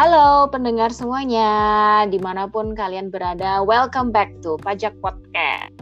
Halo 0.00 0.48
pendengar 0.48 0.88
semuanya, 0.96 1.52
di 2.08 2.16
mana 2.16 2.48
pun 2.48 2.72
kalian 2.72 3.12
berada, 3.12 3.60
welcome 3.60 4.08
back 4.08 4.32
to 4.40 4.56
Pajak 4.64 4.96
Podcast. 5.04 5.76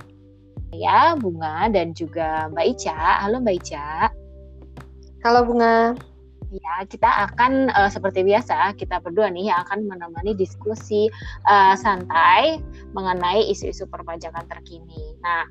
Ya, 0.75 1.15
Bunga 1.15 1.71
dan 1.71 1.95
juga 1.95 2.51
Mbak 2.51 2.67
Ica. 2.67 2.99
Halo 3.23 3.39
Mbak 3.39 3.55
Ica. 3.63 4.11
Halo 5.23 5.47
Bunga. 5.47 5.95
Ya, 6.51 6.75
kita 6.91 7.31
akan 7.31 7.71
uh, 7.71 7.87
seperti 7.87 8.27
biasa 8.27 8.75
kita 8.75 8.99
berdua 8.99 9.31
nih 9.31 9.55
yang 9.55 9.63
akan 9.63 9.87
menemani 9.87 10.35
diskusi 10.35 11.07
uh, 11.47 11.79
santai 11.79 12.59
mengenai 12.99 13.47
isu-isu 13.47 13.87
perpajakan 13.87 14.43
terkini. 14.51 15.15
Nah, 15.23 15.47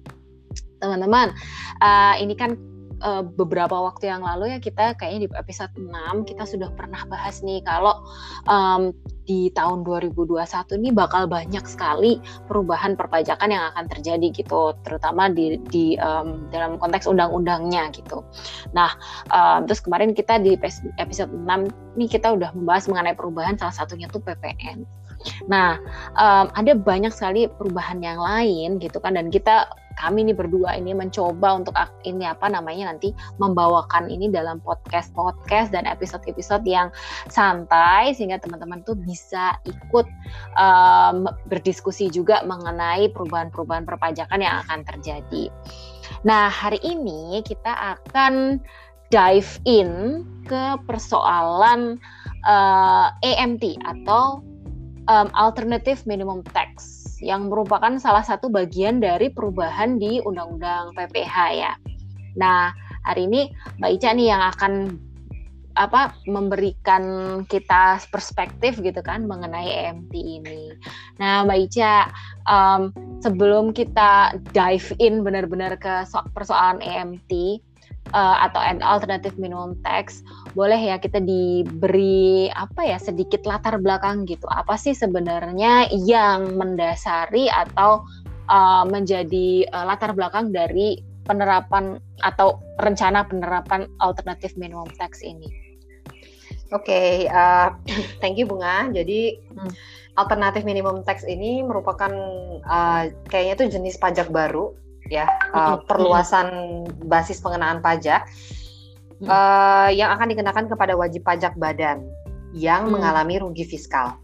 teman-teman, 0.83 1.31
uh, 1.79 2.19
ini 2.19 2.35
kan 2.35 2.59
uh, 3.01 3.23
beberapa 3.23 3.73
waktu 3.73 4.09
yang 4.09 4.23
lalu 4.23 4.55
ya 4.55 4.59
kita 4.61 4.97
kayaknya 4.97 5.27
di 5.27 5.29
episode 5.35 5.73
6 5.75 6.29
kita 6.29 6.43
sudah 6.45 6.69
pernah 6.73 7.03
bahas 7.09 7.41
nih 7.45 7.61
kalau 7.65 8.01
um, 8.49 8.93
di 9.27 9.51
tahun 9.51 9.83
2021 9.83 10.39
ini 10.79 10.89
bakal 10.95 11.27
banyak 11.27 11.61
sekali 11.67 12.17
perubahan 12.47 12.95
perpajakan 12.95 13.51
yang 13.51 13.67
akan 13.75 13.85
terjadi 13.91 14.31
gitu, 14.31 14.71
terutama 14.87 15.27
di, 15.27 15.59
di 15.67 15.99
um, 15.99 16.47
dalam 16.49 16.79
konteks 16.79 17.05
undang-undangnya 17.05 17.91
gitu. 17.91 18.23
Nah, 18.71 18.95
um, 19.35 19.67
terus 19.67 19.83
kemarin 19.83 20.15
kita 20.15 20.39
di 20.39 20.55
episode 20.95 21.29
6 21.29 21.43
ini 21.99 22.07
kita 22.07 22.31
udah 22.39 22.55
membahas 22.55 22.87
mengenai 22.87 23.19
perubahan 23.19 23.59
salah 23.59 23.75
satunya 23.75 24.07
tuh 24.07 24.23
PPN. 24.23 24.87
Nah, 25.51 25.75
um, 26.15 26.47
ada 26.55 26.71
banyak 26.71 27.11
sekali 27.11 27.51
perubahan 27.51 27.99
yang 27.99 28.23
lain 28.23 28.79
gitu 28.79 29.03
kan 29.03 29.19
dan 29.19 29.27
kita 29.27 29.67
kami 29.97 30.29
nih 30.29 30.37
berdua 30.37 30.77
ini 30.77 30.93
mencoba 30.93 31.57
untuk 31.57 31.73
ini 32.05 32.29
apa 32.29 32.47
namanya 32.47 32.93
nanti 32.93 33.11
membawakan 33.41 34.07
ini 34.07 34.29
dalam 34.29 34.61
podcast 34.61 35.11
podcast 35.17 35.73
dan 35.73 35.89
episode 35.89 36.23
episode 36.29 36.63
yang 36.63 36.93
santai 37.27 38.13
sehingga 38.13 38.37
teman-teman 38.39 38.85
tuh 38.85 38.95
bisa 38.95 39.57
ikut 39.65 40.05
um, 40.55 41.25
berdiskusi 41.49 42.07
juga 42.13 42.45
mengenai 42.45 43.09
perubahan-perubahan 43.11 43.83
perpajakan 43.83 44.39
yang 44.39 44.61
akan 44.63 44.85
terjadi. 44.85 45.49
Nah 46.23 46.47
hari 46.47 46.79
ini 46.85 47.41
kita 47.43 47.97
akan 47.97 48.61
dive 49.09 49.59
in 49.63 50.23
ke 50.47 50.75
persoalan 50.87 51.99
uh, 52.43 53.11
AMT 53.23 53.63
atau 53.87 54.43
um, 55.07 55.27
alternative 55.35 56.03
minimum 56.05 56.43
tax 56.51 56.96
yang 57.23 57.49
merupakan 57.49 57.97
salah 57.97 58.21
satu 58.21 58.49
bagian 58.49 59.01
dari 59.01 59.33
perubahan 59.33 59.97
di 59.97 60.21
Undang-Undang 60.21 60.93
PPH 60.93 61.35
ya. 61.53 61.73
Nah, 62.37 62.69
hari 63.01 63.25
ini 63.25 63.49
Mbak 63.81 63.91
Ica 63.97 64.09
nih 64.13 64.27
yang 64.29 64.43
akan 64.53 64.73
apa 65.77 66.17
memberikan 66.25 67.03
kita 67.45 68.01
perspektif 68.09 68.81
gitu 68.81 68.97
kan 69.05 69.29
mengenai 69.29 69.69
EMT 69.69 70.13
ini. 70.17 70.73
Nah, 71.21 71.45
Mbak 71.45 71.59
Ica, 71.69 72.09
um, 72.49 72.89
sebelum 73.21 73.71
kita 73.71 74.41
dive 74.51 74.89
in 74.97 75.21
benar-benar 75.21 75.77
ke 75.77 76.03
so 76.09 76.25
persoalan 76.33 76.81
EMT, 76.81 77.61
uh, 78.13 78.37
atau 78.47 78.59
alternative 78.83 79.35
minimum 79.39 79.75
tax, 79.83 80.23
boleh 80.53 80.77
ya 80.77 80.95
kita 80.99 81.19
diberi 81.19 82.47
apa 82.53 82.83
ya 82.83 82.97
sedikit 83.01 83.43
latar 83.43 83.79
belakang 83.81 84.27
gitu. 84.29 84.45
Apa 84.47 84.75
sih 84.79 84.95
sebenarnya 84.95 85.91
yang 85.91 86.55
mendasari 86.55 87.51
atau 87.51 88.05
uh, 88.47 88.83
menjadi 88.87 89.67
uh, 89.71 89.85
latar 89.87 90.13
belakang 90.15 90.51
dari 90.51 90.99
penerapan 91.27 91.99
atau 92.23 92.63
rencana 92.79 93.27
penerapan 93.27 93.91
alternative 93.99 94.55
minimum 94.55 94.87
tax 94.95 95.19
ini? 95.21 95.51
Oke, 96.75 96.91
okay, 96.91 97.11
uh, 97.31 97.75
thank 98.23 98.39
you 98.39 98.47
Bunga. 98.47 98.91
Jadi 98.91 99.39
hmm. 99.39 99.71
alternative 100.19 100.63
minimum 100.63 101.03
tax 101.03 101.23
ini 101.23 101.63
merupakan 101.63 102.11
uh, 102.63 103.07
kayaknya 103.27 103.53
itu 103.59 103.65
jenis 103.79 103.99
pajak 103.99 104.31
baru 104.31 104.75
ya 105.09 105.25
uh, 105.55 105.79
perluasan 105.85 106.83
basis 107.07 107.39
pengenaan 107.39 107.79
pajak 107.79 108.27
uh, 109.25 109.89
yang 109.89 110.13
akan 110.13 110.29
dikenakan 110.29 110.65
kepada 110.69 110.93
wajib 110.93 111.25
pajak 111.25 111.57
badan 111.57 112.05
yang 112.53 112.87
hmm. 112.87 112.99
mengalami 112.99 113.41
rugi 113.41 113.65
fiskal. 113.65 114.15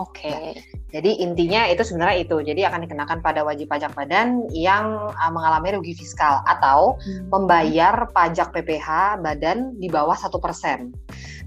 Oke. 0.00 0.32
Okay. 0.32 0.40
Ya. 0.56 1.00
Jadi 1.00 1.20
intinya 1.20 1.68
itu 1.68 1.84
sebenarnya 1.84 2.24
itu. 2.24 2.36
Jadi 2.40 2.64
akan 2.64 2.88
dikenakan 2.88 3.20
pada 3.20 3.44
wajib 3.44 3.68
pajak 3.68 3.92
badan 3.92 4.48
yang 4.50 5.12
uh, 5.12 5.30
mengalami 5.32 5.76
rugi 5.76 5.92
fiskal 5.92 6.40
atau 6.48 6.96
hmm. 7.04 7.28
membayar 7.28 8.08
pajak 8.10 8.50
PPH 8.50 9.20
badan 9.20 9.76
di 9.76 9.92
bawah 9.92 10.16
satu 10.16 10.40
persen. 10.40 10.96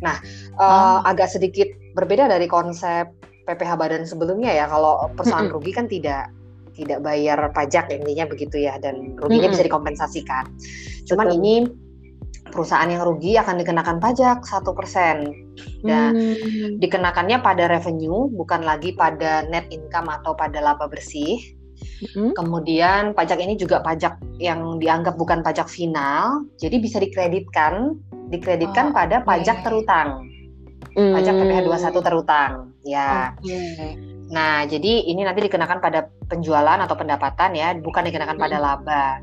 Nah, 0.05 0.21
uh, 0.61 1.01
hmm. 1.01 1.09
agak 1.09 1.33
sedikit 1.33 1.67
berbeda 1.97 2.29
dari 2.29 2.45
konsep 2.45 3.09
PPH 3.49 3.73
badan 3.73 4.05
sebelumnya 4.05 4.53
ya. 4.53 4.65
Kalau 4.69 5.09
hmm. 5.09 5.49
rugi 5.49 5.73
kan 5.73 5.89
tidak 5.89 6.29
tidak 6.73 6.99
bayar 7.05 7.39
pajak 7.53 7.89
intinya 7.93 8.25
begitu 8.27 8.65
ya 8.65 8.77
dan 8.81 9.15
ruginya 9.17 9.49
hmm. 9.49 9.55
bisa 9.55 9.63
dikompensasikan. 9.65 10.45
Cuman 11.07 11.27
Betul. 11.29 11.37
ini 11.39 11.55
perusahaan 12.49 12.85
yang 12.85 13.01
rugi 13.01 13.33
akan 13.39 13.61
dikenakan 13.61 13.97
pajak 13.97 14.45
satu 14.45 14.75
persen. 14.75 15.33
Dan 15.85 16.17
hmm. 16.17 16.81
dikenakannya 16.81 17.41
pada 17.41 17.69
revenue 17.69 18.29
bukan 18.33 18.65
lagi 18.65 18.93
pada 18.97 19.45
net 19.47 19.69
income 19.69 20.09
atau 20.09 20.33
pada 20.37 20.61
laba 20.61 20.89
bersih. 20.89 21.39
Hmm. 22.13 22.35
Kemudian 22.35 23.15
pajak 23.15 23.39
ini 23.39 23.55
juga 23.55 23.79
pajak 23.79 24.19
yang 24.37 24.77
dianggap 24.81 25.15
bukan 25.15 25.39
pajak 25.41 25.71
final, 25.71 26.43
jadi 26.59 26.79
bisa 26.79 26.99
dikreditkan, 26.99 27.95
dikreditkan 28.31 28.91
oh, 28.91 28.93
pada 28.95 29.23
pajak 29.23 29.63
terutang. 29.63 30.27
Pajak 30.93 31.33
PPh 31.33 31.59
21 31.65 32.05
terutang. 32.05 32.51
Ya. 32.85 33.33
Okay. 33.41 34.12
Nah, 34.33 34.65
jadi 34.65 35.05
ini 35.13 35.21
nanti 35.21 35.45
dikenakan 35.45 35.77
pada 35.77 36.09
penjualan 36.25 36.81
atau 36.81 36.97
pendapatan 36.97 37.53
ya, 37.53 37.77
bukan 37.77 38.09
dikenakan 38.09 38.37
pada 38.41 38.57
laba. 38.57 39.21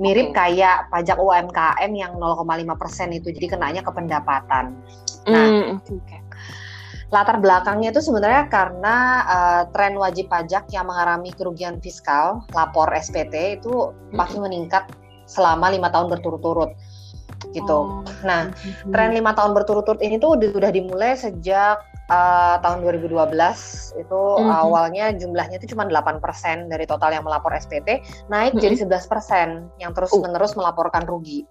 Mirip 0.00 0.32
okay. 0.32 0.56
kayak 0.56 0.88
pajak 0.88 1.20
UMKM 1.20 1.92
yang 1.92 2.16
0,5% 2.16 3.20
itu, 3.20 3.28
jadi 3.36 3.46
kenanya 3.54 3.84
ke 3.84 3.92
pendapatan. 3.92 4.80
Nah, 5.28 5.46
mm, 5.46 5.84
okay. 5.84 6.20
latar 7.12 7.36
belakangnya 7.42 7.92
itu 7.92 8.00
sebenarnya 8.00 8.48
karena 8.48 8.96
uh, 9.28 9.62
tren 9.74 9.98
wajib 10.00 10.32
pajak 10.32 10.70
yang 10.72 10.88
mengalami 10.88 11.30
kerugian 11.36 11.78
fiskal, 11.78 12.42
lapor 12.56 12.88
SPT 12.96 13.60
itu 13.60 13.92
makin 14.14 14.46
meningkat 14.46 14.88
selama 15.28 15.70
lima 15.70 15.92
tahun 15.92 16.10
berturut-turut 16.10 16.74
gitu. 17.52 17.78
Oh. 17.86 18.02
Nah, 18.26 18.50
tren 18.90 19.10
lima 19.14 19.34
tahun 19.34 19.54
berturut-turut 19.54 20.00
ini 20.02 20.18
tuh 20.18 20.38
udah 20.38 20.70
dimulai 20.70 21.14
sejak 21.18 21.82
uh, 22.10 22.56
tahun 22.60 22.82
2012 22.82 23.14
itu 23.14 24.20
mm 24.20 24.42
-hmm. 24.42 24.50
awalnya 24.50 25.14
jumlahnya 25.14 25.62
itu 25.62 25.72
cuma 25.72 25.86
8% 25.86 26.18
dari 26.66 26.84
total 26.84 27.14
yang 27.14 27.24
melapor 27.24 27.54
SPT 27.54 28.02
naik 28.28 28.52
mm 28.52 28.60
-hmm. 28.60 28.84
jadi 28.84 28.98
11% 28.98 29.80
yang 29.80 29.94
terus-menerus 29.94 30.52
uh. 30.54 30.56
melaporkan 30.58 31.06
rugi. 31.06 31.46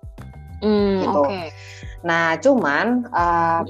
Mm, 0.59 1.07
gitu. 1.07 1.23
Okay. 1.23 1.47
Nah, 2.03 2.35
cuman 2.35 3.07
uh, 3.15 3.63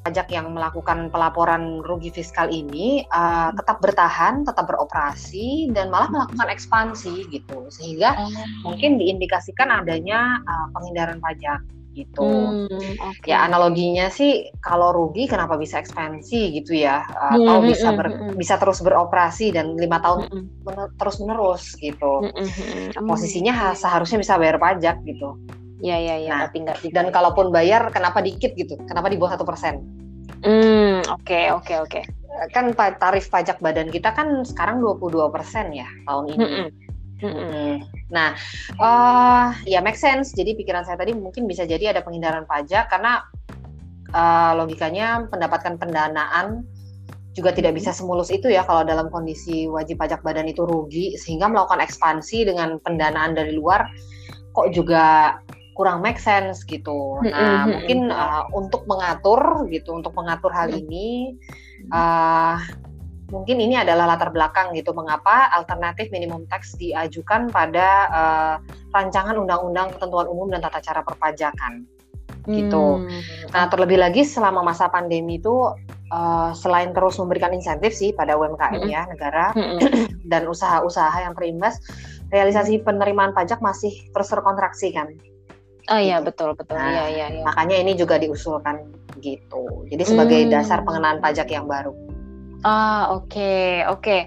pajak 0.00 0.32
yang 0.32 0.54
melakukan 0.54 1.12
pelaporan 1.12 1.84
rugi 1.84 2.08
fiskal 2.14 2.48
ini 2.48 3.04
uh, 3.12 3.52
tetap 3.52 3.82
bertahan, 3.84 4.46
tetap 4.46 4.70
beroperasi 4.70 5.68
dan 5.74 5.92
malah 5.92 6.08
melakukan 6.08 6.48
ekspansi 6.48 7.26
gitu. 7.28 7.68
Sehingga 7.68 8.16
oh. 8.16 8.70
mungkin 8.70 8.96
diindikasikan 8.96 9.68
adanya 9.68 10.40
uh, 10.46 10.66
penghindaran 10.72 11.18
pajak 11.18 11.60
gitu. 11.90 12.22
Hmm, 12.22 12.94
okay. 13.10 13.34
Ya 13.34 13.46
analoginya 13.46 14.08
sih 14.08 14.50
kalau 14.62 14.94
rugi 14.94 15.26
kenapa 15.26 15.58
bisa 15.58 15.82
ekspansi 15.82 16.54
gitu 16.62 16.78
ya 16.78 17.02
atau 17.06 17.58
hmm, 17.60 17.66
bisa 17.66 17.88
hmm, 17.90 17.98
ber, 17.98 18.06
hmm, 18.08 18.34
bisa 18.38 18.54
terus 18.56 18.78
beroperasi 18.80 19.50
dan 19.50 19.74
lima 19.74 19.98
tahun 19.98 20.30
hmm. 20.30 20.44
mener, 20.62 20.86
terus 20.94 21.16
menerus 21.18 21.74
gitu. 21.76 22.24
Hmm, 22.24 22.46
hmm, 22.46 23.06
Posisinya 23.06 23.74
seharusnya 23.74 24.22
bisa 24.22 24.38
bayar 24.38 24.62
pajak 24.62 25.02
gitu. 25.02 25.34
Ya 25.80 25.96
ya 25.96 26.20
ya. 26.20 26.30
Nah, 26.30 26.40
tapi 26.46 26.62
enggak 26.62 26.78
dan 26.92 27.08
kalaupun 27.10 27.50
bayar 27.50 27.88
kenapa 27.90 28.20
dikit 28.20 28.52
gitu? 28.54 28.78
Kenapa 28.86 29.08
di 29.10 29.16
bawah 29.18 29.34
satu 29.34 29.46
persen? 29.48 29.80
Hmm 30.40 31.04
oke 31.04 31.40
oke 31.56 31.74
oke. 31.84 32.00
Kan 32.54 32.72
tarif 32.76 33.28
pajak 33.28 33.58
badan 33.58 33.90
kita 33.90 34.14
kan 34.14 34.46
sekarang 34.46 34.80
22 34.80 35.34
persen 35.34 35.74
ya 35.74 35.88
tahun 36.06 36.24
ini. 36.36 36.44
Hmm, 36.44 36.68
hmm. 37.22 37.72
Nah, 38.10 38.34
uh, 38.82 39.54
ya 39.64 39.78
make 39.84 39.96
sense. 39.96 40.34
Jadi 40.34 40.58
pikiran 40.58 40.82
saya 40.82 40.98
tadi 40.98 41.14
mungkin 41.14 41.46
bisa 41.46 41.62
jadi 41.68 41.94
ada 41.94 42.02
penghindaran 42.02 42.44
pajak 42.44 42.90
karena 42.90 43.22
uh, 44.12 44.52
logikanya 44.58 45.30
mendapatkan 45.30 45.78
pendanaan 45.78 46.66
juga 47.30 47.54
tidak 47.54 47.78
bisa 47.78 47.94
semulus 47.94 48.28
itu 48.34 48.50
ya 48.50 48.66
kalau 48.66 48.82
dalam 48.82 49.06
kondisi 49.06 49.70
wajib 49.70 50.02
pajak 50.02 50.18
badan 50.26 50.50
itu 50.50 50.66
rugi 50.66 51.14
sehingga 51.14 51.46
melakukan 51.46 51.78
ekspansi 51.78 52.42
dengan 52.42 52.82
pendanaan 52.82 53.38
dari 53.38 53.54
luar 53.54 53.86
kok 54.50 54.74
juga 54.74 55.38
kurang 55.78 56.04
make 56.04 56.20
sense 56.20 56.60
gitu. 56.68 57.16
Nah, 57.24 57.64
mungkin 57.64 58.12
uh, 58.12 58.44
untuk 58.52 58.84
mengatur 58.84 59.64
gitu, 59.72 59.96
untuk 59.96 60.12
mengatur 60.12 60.52
hal 60.52 60.68
ini 60.68 61.38
uh, 61.88 62.60
mungkin 63.30 63.62
ini 63.62 63.78
adalah 63.78 64.10
latar 64.10 64.34
belakang 64.34 64.74
gitu 64.74 64.90
mengapa 64.90 65.50
alternatif 65.54 66.10
minimum 66.10 66.44
tax 66.50 66.74
diajukan 66.76 67.48
pada 67.50 67.88
uh, 68.10 68.54
rancangan 68.90 69.38
undang-undang 69.38 69.94
ketentuan 69.94 70.26
umum 70.26 70.50
dan 70.50 70.60
tata 70.62 70.82
cara 70.82 71.00
perpajakan 71.06 71.86
gitu. 72.48 73.04
Hmm. 73.04 73.20
Nah 73.52 73.64
terlebih 73.68 74.00
lagi 74.00 74.24
selama 74.24 74.64
masa 74.64 74.88
pandemi 74.88 75.38
itu 75.38 75.76
uh, 76.10 76.50
selain 76.52 76.90
terus 76.92 77.16
memberikan 77.18 77.54
insentif 77.54 77.94
sih 77.94 78.10
pada 78.12 78.34
UMKM 78.36 78.82
mm-hmm. 78.82 78.90
ya 78.90 79.02
negara 79.06 79.54
mm-hmm. 79.54 80.28
dan 80.32 80.46
usaha-usaha 80.50 81.16
yang 81.22 81.34
terimbas, 81.34 81.78
realisasi 82.34 82.82
penerimaan 82.82 83.32
pajak 83.32 83.62
masih 83.62 83.92
terus 84.12 84.28
terkontraksi 84.28 84.92
kan. 84.94 85.08
Oh 85.90 85.98
iya 85.98 86.22
gitu. 86.22 86.30
betul 86.30 86.50
betul. 86.54 86.78
Nah, 86.78 86.86
iya 86.90 87.04
iya. 87.10 87.26
Ya. 87.40 87.42
Makanya 87.46 87.76
ini 87.82 87.92
juga 87.98 88.20
diusulkan 88.20 88.86
gitu. 89.18 89.86
Jadi 89.90 90.02
sebagai 90.06 90.40
mm. 90.46 90.50
dasar 90.52 90.86
pengenaan 90.86 91.18
pajak 91.18 91.50
yang 91.50 91.66
baru. 91.66 91.92
Ah 92.64 93.12
oke 93.12 93.28
okay, 93.32 93.84
oke. 93.88 94.02
Okay. 94.04 94.20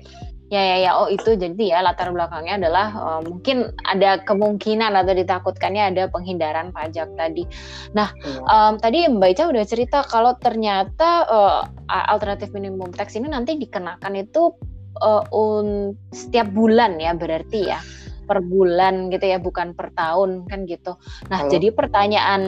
Ya 0.53 0.61
ya 0.61 0.77
ya. 0.85 0.91
Oh 0.93 1.09
itu 1.09 1.33
jadi 1.33 1.57
ya 1.57 1.81
latar 1.81 2.13
belakangnya 2.13 2.61
adalah 2.61 2.87
uh, 2.93 3.21
mungkin 3.25 3.73
ada 3.89 4.21
kemungkinan 4.21 4.93
atau 4.93 5.17
ditakutkannya 5.17 5.89
ada 5.89 6.05
penghindaran 6.13 6.69
pajak 6.69 7.09
tadi. 7.17 7.49
Nah 7.97 8.13
um, 8.45 8.77
tadi 8.77 9.09
Mbak 9.09 9.29
Ica 9.33 9.43
udah 9.49 9.65
cerita 9.65 10.05
kalau 10.05 10.37
ternyata 10.37 11.25
uh, 11.25 11.61
alternatif 11.89 12.53
minimum 12.53 12.93
tax 12.93 13.17
ini 13.17 13.33
nanti 13.33 13.57
dikenakan 13.57 14.13
itu 14.13 14.53
uh, 15.01 15.25
un 15.33 15.97
setiap 16.13 16.53
bulan 16.53 17.01
ya 17.01 17.17
berarti 17.17 17.73
ya 17.73 17.81
per 18.29 18.39
bulan 18.39 19.09
gitu 19.09 19.25
ya 19.25 19.41
bukan 19.41 19.73
per 19.73 19.89
tahun 19.97 20.45
kan 20.45 20.69
gitu. 20.69 21.01
Nah 21.33 21.49
Halo. 21.49 21.49
jadi 21.49 21.73
pertanyaan 21.73 22.41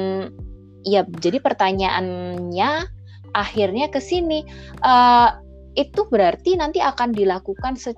ya 0.85 1.01
jadi 1.19 1.41
pertanyaannya 1.41 2.85
akhirnya 3.33 3.89
ke 3.89 3.97
sini. 3.97 4.45
Uh, 4.85 5.44
itu 5.75 6.07
berarti 6.07 6.55
nanti 6.55 6.79
akan 6.79 7.11
dilakukan 7.11 7.75
se 7.75 7.91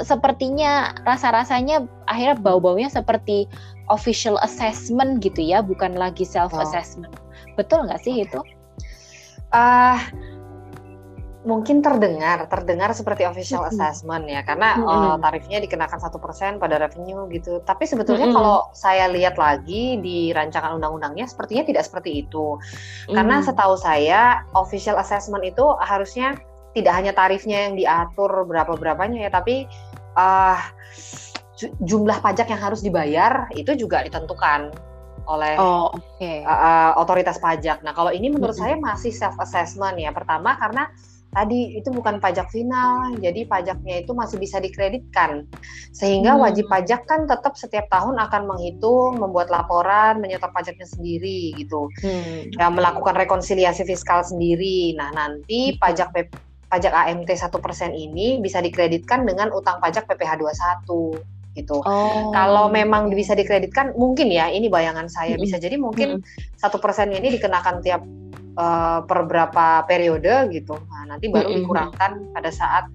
sepertinya 0.00 0.96
rasa-rasanya 1.04 1.84
akhirnya 2.08 2.40
bau-baunya 2.40 2.88
seperti 2.88 3.44
official 3.92 4.40
assessment 4.40 5.20
gitu 5.20 5.44
ya, 5.44 5.60
bukan 5.60 5.98
lagi 5.98 6.24
self 6.24 6.54
assessment. 6.56 7.12
Oh. 7.12 7.58
Betul 7.60 7.90
nggak 7.90 8.00
sih 8.00 8.24
itu? 8.24 8.40
Uh, 9.52 10.00
mungkin 11.44 11.84
terdengar, 11.84 12.48
terdengar 12.48 12.90
seperti 12.96 13.28
official 13.28 13.62
mm 13.62 13.68
-hmm. 13.68 13.76
assessment 13.76 14.24
ya, 14.24 14.40
karena 14.42 14.80
mm 14.80 14.82
-hmm. 14.82 14.90
uh, 14.90 15.16
tarifnya 15.20 15.58
dikenakan 15.60 16.00
satu 16.00 16.16
persen 16.16 16.56
pada 16.56 16.80
revenue 16.80 17.28
gitu. 17.28 17.60
Tapi 17.62 17.84
sebetulnya 17.84 18.32
mm 18.32 18.34
-hmm. 18.34 18.40
kalau 18.40 18.58
saya 18.72 19.06
lihat 19.12 19.36
lagi 19.36 20.00
di 20.00 20.32
rancangan 20.32 20.80
undang-undangnya, 20.80 21.28
sepertinya 21.28 21.68
tidak 21.68 21.84
seperti 21.84 22.24
itu. 22.24 22.56
Mm 22.56 22.58
-hmm. 22.58 23.14
Karena 23.20 23.36
setahu 23.44 23.74
saya 23.76 24.48
official 24.56 24.96
assessment 24.96 25.44
itu 25.44 25.62
harusnya 25.84 26.40
tidak 26.74 26.92
hanya 26.94 27.12
tarifnya 27.14 27.70
yang 27.70 27.74
diatur 27.78 28.44
berapa 28.44 28.74
berapanya 28.74 29.26
ya 29.26 29.30
tapi 29.30 29.64
uh, 30.18 30.58
jumlah 31.80 32.18
pajak 32.18 32.50
yang 32.50 32.60
harus 32.60 32.82
dibayar 32.82 33.46
itu 33.54 33.78
juga 33.78 34.02
ditentukan 34.02 34.74
oleh 35.24 35.56
oh, 35.56 35.88
okay. 35.94 36.44
uh, 36.44 36.52
uh, 36.52 36.90
otoritas 37.00 37.40
pajak. 37.40 37.80
Nah 37.80 37.96
kalau 37.96 38.12
ini 38.12 38.28
menurut 38.28 38.52
mm 38.52 38.60
-hmm. 38.60 38.76
saya 38.76 38.84
masih 38.92 39.12
self 39.14 39.36
assessment 39.40 39.96
ya. 39.96 40.12
Pertama 40.12 40.52
karena 40.60 40.92
tadi 41.34 41.74
itu 41.74 41.90
bukan 41.90 42.22
pajak 42.22 42.46
final, 42.54 43.18
jadi 43.18 43.42
pajaknya 43.44 44.06
itu 44.06 44.14
masih 44.14 44.38
bisa 44.38 44.62
dikreditkan. 44.62 45.50
Sehingga 45.90 46.38
hmm. 46.38 46.40
wajib 46.46 46.70
pajak 46.70 47.10
kan 47.10 47.26
tetap 47.26 47.58
setiap 47.58 47.90
tahun 47.90 48.16
akan 48.22 48.42
menghitung, 48.46 49.18
membuat 49.18 49.50
laporan, 49.50 50.22
menyetor 50.22 50.54
pajaknya 50.54 50.86
sendiri 50.86 51.58
gitu. 51.58 51.90
Hmm. 52.00 52.54
Ya 52.54 52.70
melakukan 52.70 53.18
rekonsiliasi 53.18 53.82
fiskal 53.82 54.22
sendiri. 54.22 54.94
Nah, 54.94 55.10
nanti 55.10 55.74
hmm. 55.74 55.82
pajak 55.82 56.14
pajak 56.74 56.90
AMT 56.90 57.30
satu 57.38 57.62
persen 57.62 57.94
ini 57.94 58.42
bisa 58.42 58.58
dikreditkan 58.58 59.22
dengan 59.22 59.54
utang 59.54 59.78
pajak 59.78 60.10
PPh 60.10 60.42
21 60.42 61.54
gitu. 61.54 61.78
Oh. 61.86 62.34
Kalau 62.34 62.66
memang 62.66 63.14
bisa 63.14 63.38
dikreditkan, 63.38 63.94
mungkin 63.94 64.26
ya 64.26 64.50
ini 64.50 64.66
bayangan 64.66 65.06
saya 65.06 65.38
bisa 65.38 65.54
jadi 65.62 65.78
mungkin 65.78 66.18
satu 66.58 66.82
persen 66.82 67.14
ini 67.14 67.30
dikenakan 67.38 67.78
tiap 67.78 68.02
uh, 68.58 69.06
per 69.06 69.22
berapa 69.30 69.86
periode 69.86 70.50
gitu. 70.50 70.74
Nah 70.90 71.14
nanti 71.14 71.30
baru 71.30 71.54
dikurangkan 71.54 72.34
pada 72.34 72.50
saat 72.50 72.90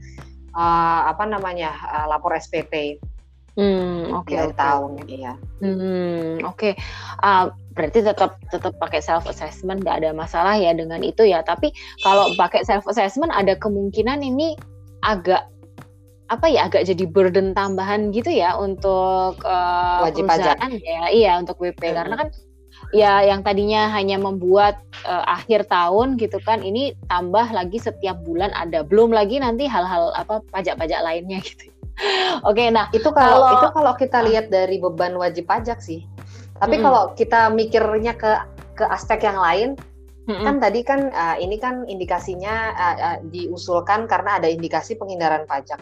uh, 0.51 1.01
apa 1.07 1.23
namanya 1.23 1.71
uh, 1.87 2.05
lapor 2.11 2.35
SPT. 2.35 2.99
Hmm, 3.55 4.11
oke. 4.11 4.27
Okay, 4.27 4.39
okay. 4.39 4.55
tahun, 4.55 4.91
iya. 5.07 5.33
Hmm, 5.63 6.43
oke. 6.47 6.55
Okay. 6.55 6.73
Uh, 7.19 7.51
berarti 7.79 8.03
tetap 8.03 8.35
tetap 8.51 8.75
pakai 8.75 8.99
self 8.99 9.23
assessment, 9.31 9.79
nggak 9.79 10.03
ada 10.03 10.11
masalah 10.11 10.59
ya 10.59 10.75
dengan 10.75 10.99
itu 10.99 11.23
ya. 11.23 11.39
Tapi 11.39 11.71
kalau 12.03 12.35
pakai 12.35 12.67
self 12.67 12.83
assessment 12.91 13.31
ada 13.31 13.55
kemungkinan 13.55 14.19
ini 14.19 14.59
agak 15.07 15.47
apa 16.29 16.45
ya 16.45 16.67
agak 16.67 16.85
jadi 16.85 17.09
burden 17.09 17.57
tambahan 17.57 18.11
gitu 18.13 18.29
ya 18.29 18.53
untuk 18.53 19.41
uh, 19.41 20.05
wajib 20.05 20.29
pajak 20.29 20.61
ya 20.77 21.09
iya 21.09 21.41
untuk 21.41 21.57
WP 21.57 21.81
hmm. 21.81 21.95
karena 21.97 22.15
kan 22.21 22.27
ya 22.93 23.25
yang 23.25 23.41
tadinya 23.41 23.89
hanya 23.89 24.21
membuat 24.21 24.77
uh, 25.09 25.25
akhir 25.25 25.65
tahun 25.65 26.21
gitu 26.21 26.37
kan 26.45 26.61
ini 26.61 26.93
tambah 27.09 27.49
lagi 27.49 27.81
setiap 27.81 28.21
bulan 28.21 28.53
ada 28.53 28.85
belum 28.85 29.09
lagi 29.09 29.41
nanti 29.41 29.65
hal-hal 29.65 30.13
apa 30.13 30.45
pajak-pajak 30.53 31.01
lainnya 31.01 31.41
gitu 31.41 31.73
Oke, 32.47 32.71
nah 32.71 32.87
itu 32.95 33.09
kalau, 33.11 33.43
kalau 33.43 33.55
itu 33.55 33.67
kalau 33.75 33.93
kita 33.99 34.17
ah. 34.19 34.25
lihat 34.25 34.45
dari 34.47 34.79
beban 34.79 35.15
wajib 35.19 35.47
pajak 35.47 35.83
sih. 35.83 36.07
Tapi 36.59 36.75
-hmm. 36.77 36.85
kalau 36.85 37.03
kita 37.15 37.49
mikirnya 37.55 38.13
ke 38.19 38.31
ke 38.75 38.85
aspek 38.87 39.23
yang 39.23 39.39
lain, 39.39 39.69
-hmm. 40.27 40.43
kan 40.43 40.55
tadi 40.59 40.79
kan 40.83 41.09
uh, 41.11 41.35
ini 41.39 41.55
kan 41.57 41.87
indikasinya 41.87 42.55
uh, 42.75 42.95
uh, 42.99 43.17
diusulkan 43.31 44.05
karena 44.05 44.37
ada 44.37 44.47
indikasi 44.51 44.99
penghindaran 44.99 45.47
pajak. 45.47 45.79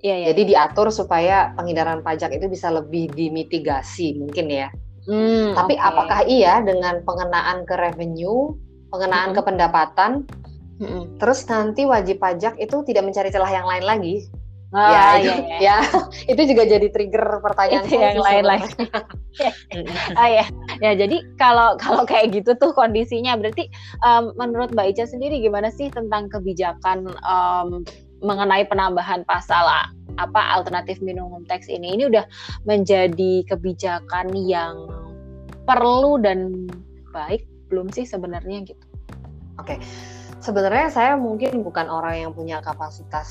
Yeah, 0.00 0.16
yeah, 0.24 0.28
Jadi 0.32 0.42
yeah. 0.48 0.50
diatur 0.64 0.88
supaya 0.88 1.52
penghindaran 1.58 2.00
pajak 2.00 2.32
itu 2.32 2.48
bisa 2.48 2.72
lebih 2.72 3.12
dimitigasi 3.12 4.16
mungkin 4.16 4.48
ya. 4.48 4.68
Hmm, 5.04 5.52
Tapi 5.56 5.76
okay. 5.76 5.88
apakah 5.88 6.20
iya 6.24 6.64
dengan 6.64 7.04
pengenaan 7.04 7.68
ke 7.68 7.74
revenue, 7.76 8.56
pengenaan 8.88 9.32
-hmm. 9.32 9.38
ke 9.38 9.42
pendapatan, 9.44 10.10
-hmm. 10.80 11.20
terus 11.20 11.44
nanti 11.50 11.84
wajib 11.84 12.22
pajak 12.22 12.56
itu 12.56 12.80
tidak 12.88 13.04
mencari 13.04 13.28
celah 13.28 13.52
yang 13.52 13.68
lain 13.68 13.84
lagi? 13.84 14.16
Oh, 14.70 14.78
ya, 14.78 15.18
iya, 15.18 15.34
iya. 15.34 15.58
ya, 15.58 15.76
itu 16.32 16.54
juga 16.54 16.62
jadi 16.62 16.94
trigger 16.94 17.42
pertanyaan 17.42 17.90
itu 17.90 17.98
yang 17.98 18.22
lain-lain. 18.22 18.70
oh 20.20 20.28
ya, 20.30 20.46
ya 20.78 20.92
jadi 20.94 21.26
kalau 21.34 21.74
kalau 21.74 22.06
kayak 22.06 22.30
gitu 22.30 22.54
tuh 22.54 22.70
kondisinya 22.70 23.34
berarti 23.34 23.66
um, 24.06 24.30
menurut 24.38 24.70
Mbak 24.70 24.94
Ica 24.94 25.04
sendiri 25.10 25.42
gimana 25.42 25.74
sih 25.74 25.90
tentang 25.90 26.30
kebijakan 26.30 27.10
um, 27.26 27.82
mengenai 28.22 28.62
penambahan 28.70 29.26
pasal 29.26 29.66
apa 30.22 30.40
alternatif 30.54 31.02
minimum 31.02 31.42
tax 31.50 31.66
ini? 31.66 31.98
Ini 31.98 32.06
udah 32.06 32.24
menjadi 32.62 33.42
kebijakan 33.50 34.38
yang 34.38 34.86
perlu 35.66 36.22
dan 36.22 36.70
baik 37.10 37.42
belum 37.74 37.90
sih 37.90 38.06
sebenarnya 38.06 38.70
gitu? 38.70 38.86
Oke. 39.58 39.82
Okay 39.82 40.19
sebenarnya 40.40 40.88
saya 40.88 41.12
mungkin 41.20 41.60
bukan 41.60 41.86
orang 41.86 42.26
yang 42.26 42.32
punya 42.32 42.64
kapasitas 42.64 43.28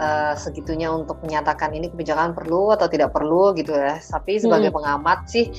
uh, 0.00 0.32
segitunya 0.34 0.88
untuk 0.88 1.20
menyatakan 1.20 1.70
ini 1.76 1.92
kebijakan 1.92 2.32
perlu 2.32 2.72
atau 2.72 2.88
tidak 2.88 3.12
perlu 3.12 3.52
gitu 3.54 3.76
ya. 3.76 4.00
Tapi 4.00 4.40
sebagai 4.40 4.72
hmm. 4.72 4.76
pengamat 4.80 5.18
sih, 5.28 5.52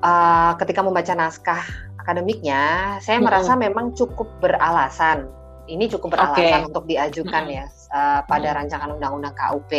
uh, 0.00 0.56
ketika 0.56 0.80
membaca 0.80 1.12
naskah 1.12 1.62
akademiknya, 2.00 2.96
saya 3.04 3.20
hmm. 3.20 3.24
merasa 3.28 3.52
memang 3.54 3.92
cukup 3.92 4.26
beralasan. 4.40 5.28
Ini 5.70 5.86
cukup 5.86 6.18
beralasan 6.18 6.66
okay. 6.66 6.66
untuk 6.66 6.84
diajukan 6.90 7.44
hmm. 7.46 7.54
ya 7.54 7.64
uh, 7.94 8.20
pada 8.26 8.50
hmm. 8.50 8.56
rancangan 8.58 8.90
undang-undang 8.96 9.36
KUP. 9.36 9.70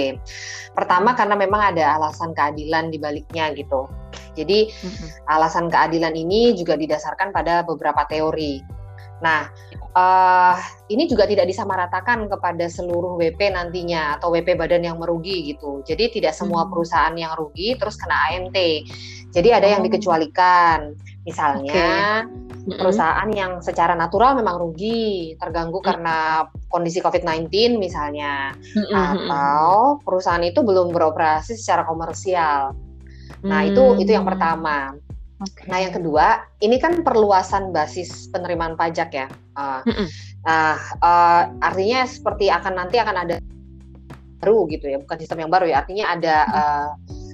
Pertama 0.71 1.17
karena 1.17 1.35
memang 1.35 1.75
ada 1.75 1.99
alasan 1.99 2.31
keadilan 2.31 2.93
di 2.93 2.97
baliknya 3.01 3.51
gitu. 3.51 3.91
Jadi 4.31 4.71
hmm. 4.71 5.27
alasan 5.27 5.67
keadilan 5.67 6.15
ini 6.15 6.55
juga 6.55 6.79
didasarkan 6.79 7.35
pada 7.35 7.67
beberapa 7.67 8.07
teori. 8.07 8.80
Nah, 9.21 9.47
uh, 9.93 10.57
ini 10.89 11.05
juga 11.05 11.29
tidak 11.29 11.47
disamaratakan 11.47 12.25
kepada 12.27 12.65
seluruh 12.67 13.15
WP 13.21 13.53
nantinya 13.53 14.17
atau 14.17 14.33
WP 14.33 14.57
badan 14.57 14.83
yang 14.83 14.97
merugi 14.97 15.53
gitu. 15.53 15.85
Jadi 15.85 16.19
tidak 16.19 16.33
semua 16.33 16.65
hmm. 16.65 16.71
perusahaan 16.73 17.15
yang 17.15 17.37
rugi 17.37 17.77
terus 17.77 17.95
kena 17.95 18.17
AMT. 18.33 18.57
Jadi 19.31 19.49
ada 19.55 19.67
yang 19.69 19.81
oh. 19.81 19.87
dikecualikan. 19.87 20.97
Misalnya 21.21 22.25
okay. 22.25 22.81
perusahaan 22.81 23.29
yang 23.29 23.61
secara 23.61 23.93
natural 23.93 24.33
memang 24.33 24.57
rugi, 24.57 25.37
terganggu 25.37 25.77
mm. 25.77 25.85
karena 25.85 26.49
kondisi 26.65 26.97
COVID-19 26.97 27.77
misalnya. 27.77 28.57
Mm 28.73 28.83
-hmm. 28.89 28.97
Atau 28.97 30.01
perusahaan 30.01 30.41
itu 30.41 30.65
belum 30.65 30.89
beroperasi 30.89 31.53
secara 31.53 31.85
komersial. 31.85 32.73
Nah, 33.45 33.61
itu 33.65 34.01
itu 34.01 34.11
yang 34.13 34.25
pertama. 34.25 34.97
Okay. 35.41 35.65
Nah, 35.65 35.79
yang 35.81 35.93
kedua, 35.97 36.45
ini 36.61 36.77
kan 36.77 37.01
perluasan 37.01 37.73
basis 37.73 38.29
penerimaan 38.29 38.77
pajak 38.77 39.09
ya. 39.09 39.27
Uh, 39.57 39.81
mm 39.89 39.93
-mm. 39.93 40.07
Nah, 40.45 40.77
uh, 41.01 41.43
artinya 41.65 42.05
seperti 42.05 42.53
akan 42.53 42.73
nanti 42.77 43.01
akan 43.01 43.15
ada 43.25 43.35
baru 44.41 44.69
gitu 44.69 44.85
ya, 44.89 44.97
bukan 45.01 45.17
sistem 45.17 45.45
yang 45.45 45.51
baru 45.51 45.65
ya. 45.65 45.81
Artinya 45.81 46.13
ada 46.13 46.35
uh, 46.45 46.89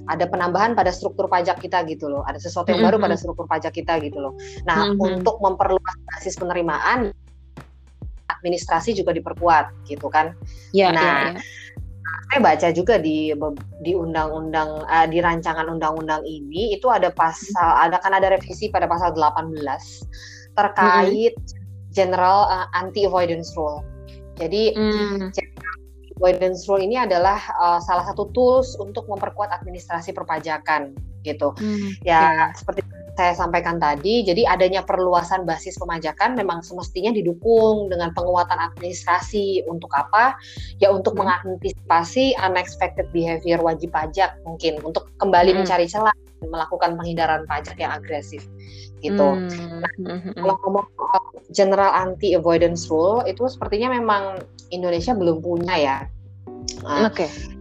ada 0.08 0.24
penambahan 0.24 0.72
pada 0.72 0.88
struktur 0.88 1.28
pajak 1.28 1.60
kita 1.60 1.84
gitu 1.84 2.08
loh. 2.08 2.24
Ada 2.24 2.40
sesuatu 2.40 2.72
yang 2.72 2.80
baru 2.80 2.96
pada 2.96 3.16
struktur 3.20 3.44
pajak 3.44 3.76
kita 3.76 4.00
gitu 4.00 4.24
loh. 4.24 4.32
Nah, 4.64 4.88
mm 4.88 4.96
-hmm. 4.96 5.08
untuk 5.20 5.36
memperluas 5.44 5.96
basis 6.08 6.40
penerimaan, 6.40 7.12
administrasi 8.24 8.96
juga 8.96 9.12
diperkuat 9.12 9.84
gitu 9.84 10.08
kan. 10.08 10.32
Yeah, 10.72 10.96
nah. 10.96 11.04
Yeah, 11.04 11.16
yeah 11.36 11.66
saya 12.26 12.40
baca 12.42 12.68
juga 12.74 12.98
di 12.98 13.30
di 13.82 13.92
undang-undang 13.94 14.84
uh, 14.84 15.06
di 15.06 15.22
rancangan 15.22 15.70
undang-undang 15.70 16.26
ini 16.26 16.74
itu 16.74 16.90
ada 16.90 17.14
pasal 17.14 17.68
ada 17.78 18.02
kan 18.02 18.12
ada 18.12 18.34
revisi 18.34 18.68
pada 18.68 18.90
pasal 18.90 19.14
18 19.14 19.54
terkait 20.58 21.34
mm 21.34 21.42
-hmm. 21.46 21.92
general 21.94 22.50
uh, 22.50 22.66
anti 22.74 23.06
avoidance 23.06 23.54
rule. 23.54 23.86
Jadi 24.38 24.70
hmm. 24.70 25.34
avoidance 26.18 26.70
rule 26.70 26.82
ini 26.82 26.94
adalah 26.94 27.42
uh, 27.58 27.82
salah 27.82 28.06
satu 28.06 28.30
tools 28.30 28.78
untuk 28.78 29.10
memperkuat 29.10 29.50
administrasi 29.50 30.14
perpajakan 30.14 30.94
gitu. 31.26 31.50
Hmm. 31.58 31.90
Ya, 32.06 32.22
ya 32.30 32.46
seperti 32.54 32.86
saya 33.18 33.34
sampaikan 33.34 33.82
tadi, 33.82 34.22
jadi 34.22 34.46
adanya 34.46 34.86
perluasan 34.86 35.42
basis 35.42 35.74
pemajakan 35.74 36.38
memang 36.38 36.62
semestinya 36.62 37.10
didukung 37.10 37.90
dengan 37.90 38.14
penguatan 38.14 38.54
administrasi 38.54 39.66
untuk 39.66 39.90
apa? 39.90 40.38
Ya 40.78 40.94
untuk 40.94 41.18
hmm. 41.18 41.26
mengantisipasi 41.26 42.38
unexpected 42.38 43.10
behavior 43.10 43.58
wajib 43.58 43.90
pajak 43.90 44.38
mungkin 44.46 44.78
untuk 44.86 45.10
kembali 45.18 45.50
hmm. 45.50 45.66
mencari 45.66 45.90
celah 45.90 46.14
melakukan 46.46 46.94
penghindaran 46.94 47.42
pajak 47.50 47.74
yang 47.82 47.90
agresif 47.90 48.46
gitu. 49.02 49.34
Hmm. 49.34 49.82
Nah, 49.82 49.92
hmm, 49.98 50.20
hmm. 50.30 50.34
kalau 50.38 50.54
ngomong 50.62 50.86
general 51.50 51.90
anti 51.90 52.38
avoidance 52.38 52.86
rule 52.86 53.26
itu 53.26 53.50
sepertinya 53.50 53.98
memang 53.98 54.46
Indonesia 54.70 55.10
belum 55.10 55.42
punya 55.42 55.74
ya. 55.74 55.98
Nah, 56.86 57.10
Oke. 57.10 57.26
Okay 57.26 57.57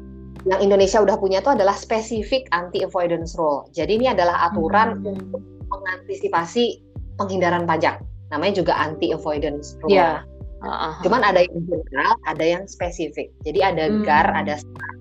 yang 0.47 0.59
Indonesia 0.63 1.03
udah 1.03 1.19
punya 1.19 1.43
itu 1.43 1.51
adalah 1.51 1.75
spesifik 1.75 2.47
anti 2.55 2.81
avoidance 2.81 3.35
rule. 3.35 3.67
Jadi 3.75 3.99
ini 3.99 4.07
adalah 4.07 4.47
aturan 4.47 5.03
hmm. 5.03 5.11
untuk 5.11 5.43
mengantisipasi 5.67 6.79
penghindaran 7.19 7.67
pajak. 7.67 7.99
Namanya 8.31 8.63
juga 8.63 8.79
anti 8.79 9.11
avoidance 9.11 9.75
rule. 9.83 9.99
Yeah. 9.99 10.23
Uh-huh. 10.63 10.93
Cuman 11.05 11.21
ada 11.21 11.43
yang 11.45 11.67
general, 11.67 12.17
ada 12.25 12.41
yang 12.41 12.63
spesifik. 12.65 13.29
Jadi 13.45 13.59
ada 13.61 13.91
hmm. 13.91 14.01
GAR, 14.07 14.27
ada 14.33 14.57
SAR. 14.57 14.93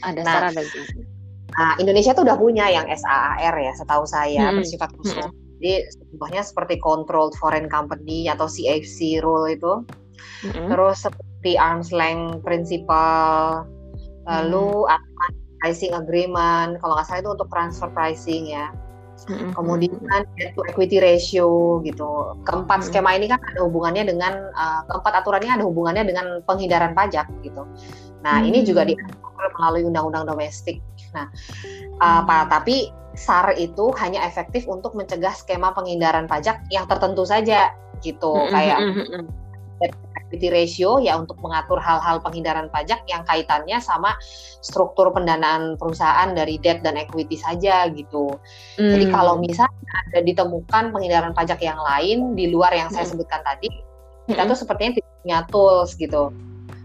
Ada 0.00 0.20
nah, 0.24 0.48
ada 0.48 0.64
Nah, 1.50 1.74
Indonesia 1.82 2.14
tuh 2.16 2.24
udah 2.24 2.38
punya 2.40 2.70
yang 2.72 2.88
SAAR 2.88 3.54
ya, 3.54 3.72
setahu 3.76 4.08
saya 4.08 4.50
hmm. 4.50 4.64
bersifat 4.64 4.90
khusus. 4.96 5.20
Hmm. 5.20 5.34
Jadi 5.60 5.92
contohnya 6.16 6.42
seperti 6.42 6.74
controlled 6.80 7.36
foreign 7.36 7.68
company 7.68 8.26
atau 8.32 8.48
CFC 8.48 9.20
rule 9.20 9.46
itu. 9.46 9.84
Hmm. 10.42 10.72
Terus 10.72 11.04
seperti 11.04 11.60
arms 11.60 11.92
length 11.92 12.40
principle 12.42 13.68
lalu 14.28 14.88
hmm. 14.88 15.32
pricing 15.60 15.92
agreement 15.92 16.80
kalau 16.80 16.96
nggak 16.96 17.06
salah 17.08 17.20
itu 17.20 17.30
untuk 17.32 17.48
transfer 17.52 17.88
pricing 17.92 18.52
ya 18.52 18.72
hmm. 19.28 19.52
kemudian 19.52 19.96
debt 20.36 20.56
to 20.56 20.64
equity 20.68 21.00
ratio 21.02 21.80
gitu 21.84 22.36
keempat 22.48 22.84
hmm. 22.84 22.86
skema 22.88 23.10
ini 23.16 23.28
kan 23.28 23.40
ada 23.40 23.60
hubungannya 23.64 24.08
dengan 24.08 24.48
uh, 24.56 24.80
keempat 24.88 25.12
aturannya 25.24 25.60
ada 25.60 25.64
hubungannya 25.66 26.04
dengan 26.08 26.26
penghindaran 26.48 26.96
pajak 26.96 27.28
gitu 27.44 27.66
nah 28.20 28.40
hmm. 28.40 28.48
ini 28.48 28.58
juga 28.64 28.84
diatur 28.88 29.44
melalui 29.60 29.84
undang-undang 29.88 30.24
domestik 30.28 30.80
nah 31.12 31.28
uh, 32.00 32.20
pak 32.24 32.48
tapi 32.48 32.92
SAR 33.10 33.58
itu 33.58 33.90
hanya 33.98 34.22
efektif 34.22 34.70
untuk 34.70 34.94
mencegah 34.94 35.34
skema 35.34 35.74
penghindaran 35.74 36.30
pajak 36.30 36.62
yang 36.70 36.86
tertentu 36.86 37.26
saja 37.26 37.74
gitu 38.00 38.32
hmm. 38.32 38.52
kayak 38.54 38.78
equity 40.30 40.48
ratio 40.52 41.02
ya 41.02 41.18
untuk 41.18 41.40
mengatur 41.42 41.82
hal-hal 41.82 42.22
penghindaran 42.22 42.70
pajak 42.70 43.02
yang 43.10 43.26
kaitannya 43.26 43.82
sama 43.82 44.14
struktur 44.62 45.10
pendanaan 45.10 45.74
perusahaan 45.74 46.30
dari 46.30 46.60
debt 46.62 46.84
dan 46.86 46.94
equity 47.00 47.34
saja 47.34 47.90
gitu. 47.90 48.38
Hmm. 48.78 48.90
Jadi 48.94 49.04
kalau 49.10 49.42
misalnya 49.42 49.90
ada 50.10 50.20
ditemukan 50.22 50.94
penghindaran 50.94 51.32
pajak 51.34 51.58
yang 51.64 51.80
lain 51.82 52.38
di 52.38 52.52
luar 52.52 52.70
yang 52.70 52.92
saya 52.92 53.08
hmm. 53.08 53.12
sebutkan 53.16 53.42
tadi, 53.42 53.68
kita 54.30 54.46
tuh 54.46 54.54
hmm. 54.54 54.62
sepertinya 54.62 54.92
tidak 55.02 55.12
punya 55.24 55.38
tools 55.50 55.90
gitu. 55.98 56.22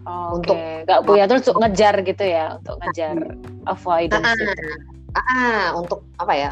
Oh, 0.06 0.38
untuk 0.38 0.54
nggak 0.86 1.02
punya 1.02 1.26
tools 1.26 1.46
untuk 1.50 1.66
ngejar 1.66 1.96
gitu 2.06 2.24
ya, 2.26 2.58
untuk 2.62 2.78
ngejar 2.82 3.18
avoidance. 3.66 4.42
Ah, 5.16 5.22
ah, 5.32 5.64
untuk 5.80 6.06
apa 6.22 6.34
ya? 6.34 6.52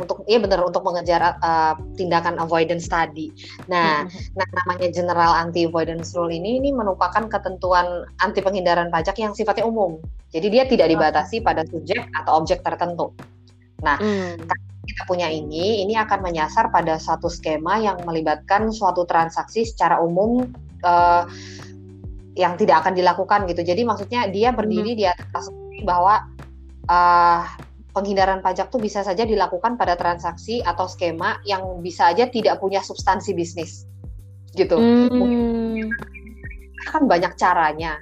Untuk 0.00 0.24
iya 0.24 0.40
benar 0.40 0.64
untuk 0.64 0.80
mengejar 0.80 1.36
uh, 1.44 1.76
tindakan 1.94 2.40
avoidance 2.40 2.88
tadi. 2.88 3.28
Nah, 3.68 4.08
mm-hmm. 4.08 4.34
nah 4.34 4.48
namanya 4.64 4.88
general 4.88 5.32
anti 5.36 5.68
avoidance 5.68 6.16
rule 6.16 6.32
ini 6.32 6.58
ini 6.58 6.72
merupakan 6.72 7.28
ketentuan 7.28 8.08
anti 8.24 8.40
penghindaran 8.40 8.88
pajak 8.88 9.20
yang 9.20 9.36
sifatnya 9.36 9.68
umum. 9.68 10.00
Jadi 10.32 10.46
dia 10.48 10.64
tidak 10.64 10.88
dibatasi 10.88 11.44
pada 11.44 11.66
subjek 11.68 12.08
atau 12.16 12.40
objek 12.40 12.64
tertentu. 12.64 13.12
Nah, 13.84 13.98
mm. 13.98 14.46
kita 14.86 15.02
punya 15.04 15.28
ini 15.28 15.84
ini 15.84 15.94
akan 15.98 16.24
menyasar 16.24 16.70
pada 16.70 16.96
satu 16.96 17.28
skema 17.28 17.82
yang 17.82 18.00
melibatkan 18.06 18.70
suatu 18.70 19.04
transaksi 19.04 19.66
secara 19.66 19.98
umum 19.98 20.48
uh, 20.86 21.26
yang 22.38 22.54
tidak 22.56 22.86
akan 22.86 22.94
dilakukan 22.94 23.44
gitu. 23.50 23.66
Jadi 23.66 23.82
maksudnya 23.82 24.30
dia 24.30 24.54
berdiri 24.54 24.94
mm. 24.94 24.98
di 24.98 25.04
atas 25.04 25.50
bahwa 25.82 26.24
uh, 26.86 27.42
penghindaran 27.90 28.40
pajak 28.40 28.70
tuh 28.70 28.78
bisa 28.78 29.02
saja 29.02 29.26
dilakukan 29.26 29.74
pada 29.74 29.98
transaksi 29.98 30.62
atau 30.62 30.86
skema 30.86 31.42
yang 31.46 31.82
bisa 31.82 32.10
aja 32.10 32.30
tidak 32.30 32.62
punya 32.62 32.82
substansi 32.82 33.34
bisnis 33.34 33.86
gitu 34.54 34.78
hmm. 34.78 35.90
kan 36.90 37.06
banyak 37.06 37.34
caranya 37.38 37.98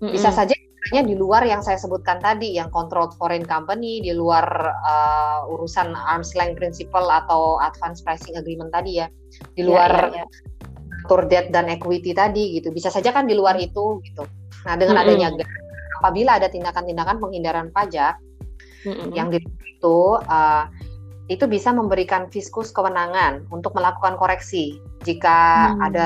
bisa 0.00 0.32
hmm. 0.32 0.36
saja 0.36 0.54
caranya 0.82 1.02
di 1.08 1.14
luar 1.14 1.46
yang 1.46 1.62
saya 1.62 1.78
sebutkan 1.78 2.18
tadi 2.18 2.58
yang 2.58 2.66
controlled 2.74 3.14
foreign 3.14 3.46
company 3.46 4.02
di 4.02 4.10
luar 4.10 4.44
uh, 4.82 5.46
urusan 5.46 5.94
arms 5.94 6.34
length 6.34 6.58
principle 6.58 7.06
atau 7.06 7.62
advance 7.62 8.02
pricing 8.02 8.34
agreement 8.34 8.72
tadi 8.74 8.98
ya 8.98 9.06
di 9.54 9.62
ya, 9.62 9.66
luar 9.68 9.92
ya, 10.10 10.24
ya, 10.24 10.26
ya. 11.06 11.20
debt 11.30 11.46
dan 11.54 11.70
equity 11.70 12.10
tadi 12.16 12.58
gitu 12.58 12.74
bisa 12.74 12.90
saja 12.90 13.14
kan 13.14 13.30
di 13.30 13.38
luar 13.38 13.56
itu 13.62 14.02
gitu 14.02 14.26
nah 14.66 14.74
dengan 14.74 14.98
hmm. 14.98 15.04
adanya 15.06 15.28
apabila 16.02 16.42
ada 16.42 16.50
tindakan-tindakan 16.50 17.22
penghindaran 17.22 17.68
pajak 17.70 18.18
mm-hmm. 18.86 19.10
yang 19.14 19.28
itu 19.32 19.98
uh, 20.28 20.66
itu 21.30 21.48
bisa 21.48 21.70
memberikan 21.70 22.26
fiskus 22.28 22.74
kewenangan 22.74 23.46
untuk 23.54 23.72
melakukan 23.72 24.18
koreksi 24.18 24.82
jika 25.06 25.70
hmm. 25.72 25.86
ada 25.86 26.04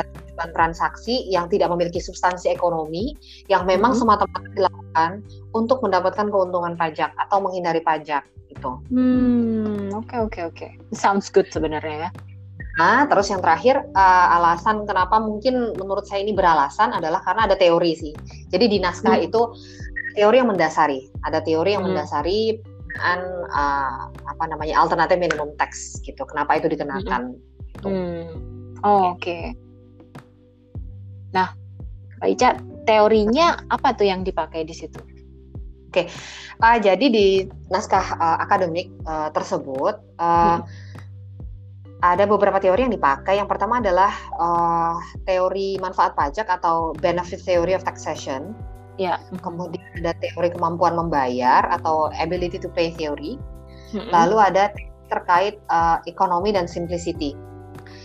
transaksi 0.52 1.25
yang 1.33 1.49
tidak 1.49 1.73
memiliki 1.73 1.99
substansi 1.99 2.52
ekonomi 2.52 3.16
yang 3.49 3.64
memang 3.64 3.97
hmm. 3.97 4.00
semata-mata 4.04 4.49
dilakukan 4.52 5.11
untuk 5.56 5.80
mendapatkan 5.80 6.28
keuntungan 6.28 6.76
pajak 6.76 7.11
atau 7.16 7.40
menghindari 7.40 7.80
pajak 7.80 8.28
itu. 8.52 8.73
Hmm, 8.92 9.90
oke 9.97 10.14
oke 10.30 10.40
oke. 10.52 10.68
Sounds 10.92 11.33
good 11.33 11.49
sebenarnya 11.49 12.09
ya. 12.09 12.11
Nah, 12.76 13.09
terus 13.09 13.33
yang 13.33 13.40
terakhir 13.40 13.88
uh, 13.97 14.37
alasan 14.37 14.85
kenapa 14.85 15.16
mungkin 15.16 15.73
menurut 15.80 16.04
saya 16.04 16.21
ini 16.21 16.37
beralasan 16.37 16.92
adalah 16.92 17.25
karena 17.25 17.49
ada 17.49 17.56
teori 17.56 17.97
sih. 17.97 18.12
Jadi 18.52 18.68
di 18.68 18.78
naskah 18.85 19.16
hmm. 19.16 19.26
itu 19.33 19.42
teori 20.16 20.40
yang 20.40 20.49
mendasari, 20.49 21.12
ada 21.23 21.44
teori 21.44 21.76
yang 21.76 21.85
hmm. 21.85 21.92
mendasari 21.92 22.58
penggunaan 22.96 23.20
uh, 23.52 24.08
apa 24.08 24.44
namanya 24.49 24.80
alternatif 24.80 25.20
minimum 25.20 25.52
tax 25.61 26.00
gitu. 26.00 26.25
Kenapa 26.25 26.56
itu 26.56 26.73
dikenakan? 26.73 27.37
Hmm. 27.37 27.68
Gitu. 27.76 27.87
Hmm. 27.92 28.25
Oh, 28.80 29.12
Oke. 29.12 29.20
Okay. 29.20 29.44
Nah, 31.37 31.52
Mbak 32.16 32.28
Ica, 32.32 32.49
teorinya 32.88 33.61
apa 33.68 33.92
tuh 33.92 34.08
yang 34.08 34.25
dipakai 34.25 34.64
di 34.64 34.73
situ? 34.73 34.96
Oke, 35.92 36.04
okay. 36.04 36.06
uh, 36.61 36.76
jadi 36.80 37.06
di 37.08 37.26
naskah 37.73 38.16
uh, 38.16 38.37
akademik 38.40 38.92
uh, 39.08 39.32
tersebut 39.32 39.96
uh, 40.20 40.61
hmm. 40.61 40.62
ada 42.04 42.25
beberapa 42.28 42.61
teori 42.61 42.88
yang 42.88 42.92
dipakai. 42.92 43.40
Yang 43.40 43.49
pertama 43.49 43.80
adalah 43.80 44.12
uh, 44.37 44.96
teori 45.25 45.80
manfaat 45.80 46.12
pajak 46.16 46.49
atau 46.49 46.92
benefit 47.00 47.40
theory 47.44 47.73
of 47.73 47.85
taxation. 47.85 48.52
Ya. 48.96 49.20
Kemudian 49.44 49.84
ada 50.00 50.16
teori 50.16 50.48
kemampuan 50.52 50.96
membayar 50.96 51.64
atau 51.68 52.08
ability 52.16 52.56
to 52.56 52.72
pay 52.72 52.92
theory. 52.96 53.36
Mm-hmm. 53.92 54.10
Lalu 54.10 54.36
ada 54.40 54.64
terkait 55.12 55.60
uh, 55.70 56.02
ekonomi 56.08 56.50
dan 56.50 56.66
simplicity. 56.66 57.36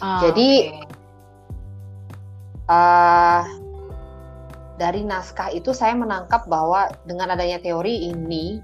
Oh, 0.04 0.20
Jadi 0.22 0.70
okay. 0.70 0.86
uh, 2.70 3.42
eh, 3.42 3.42
dari 4.78 5.02
naskah 5.06 5.50
itu 5.54 5.74
saya 5.74 5.94
menangkap 5.98 6.46
bahwa 6.46 6.90
dengan 7.06 7.34
adanya 7.34 7.58
teori 7.62 8.12
ini 8.14 8.62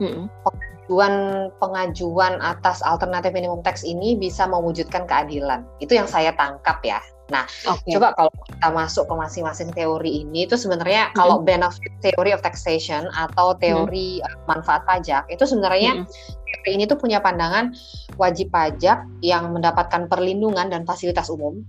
mm-hmm. 0.00 0.24
pengajuan 0.44 1.14
pengajuan 1.56 2.34
atas 2.42 2.82
alternatif 2.82 3.30
minimum 3.32 3.62
tax 3.64 3.86
ini 3.86 4.18
bisa 4.18 4.44
mewujudkan 4.44 5.06
keadilan. 5.08 5.64
Itu 5.78 5.96
yang 5.96 6.10
saya 6.10 6.34
tangkap 6.36 6.82
ya. 6.84 7.00
Nah, 7.30 7.46
okay. 7.64 7.94
coba 7.94 8.12
kalau 8.18 8.32
kita 8.44 8.68
masuk 8.74 9.04
ke 9.06 9.14
masing-masing 9.14 9.70
teori 9.70 10.26
ini 10.26 10.44
itu 10.44 10.58
sebenarnya 10.58 11.08
mm 11.08 11.10
-hmm. 11.14 11.18
kalau 11.18 11.36
benefit 11.40 11.92
theory 12.02 12.34
of 12.34 12.42
taxation 12.42 13.06
atau 13.14 13.54
teori 13.56 14.18
mm 14.18 14.26
-hmm. 14.26 14.44
manfaat 14.50 14.82
pajak 14.84 15.24
itu 15.30 15.46
sebenarnya 15.46 16.02
mm 16.02 16.04
-hmm. 16.04 16.44
teori 16.44 16.70
ini 16.74 16.84
tuh 16.90 16.98
punya 16.98 17.22
pandangan 17.22 17.70
wajib 18.18 18.50
pajak 18.50 19.06
yang 19.22 19.54
mendapatkan 19.54 20.10
perlindungan 20.10 20.68
dan 20.68 20.82
fasilitas 20.82 21.30
umum 21.30 21.62
mm 21.62 21.64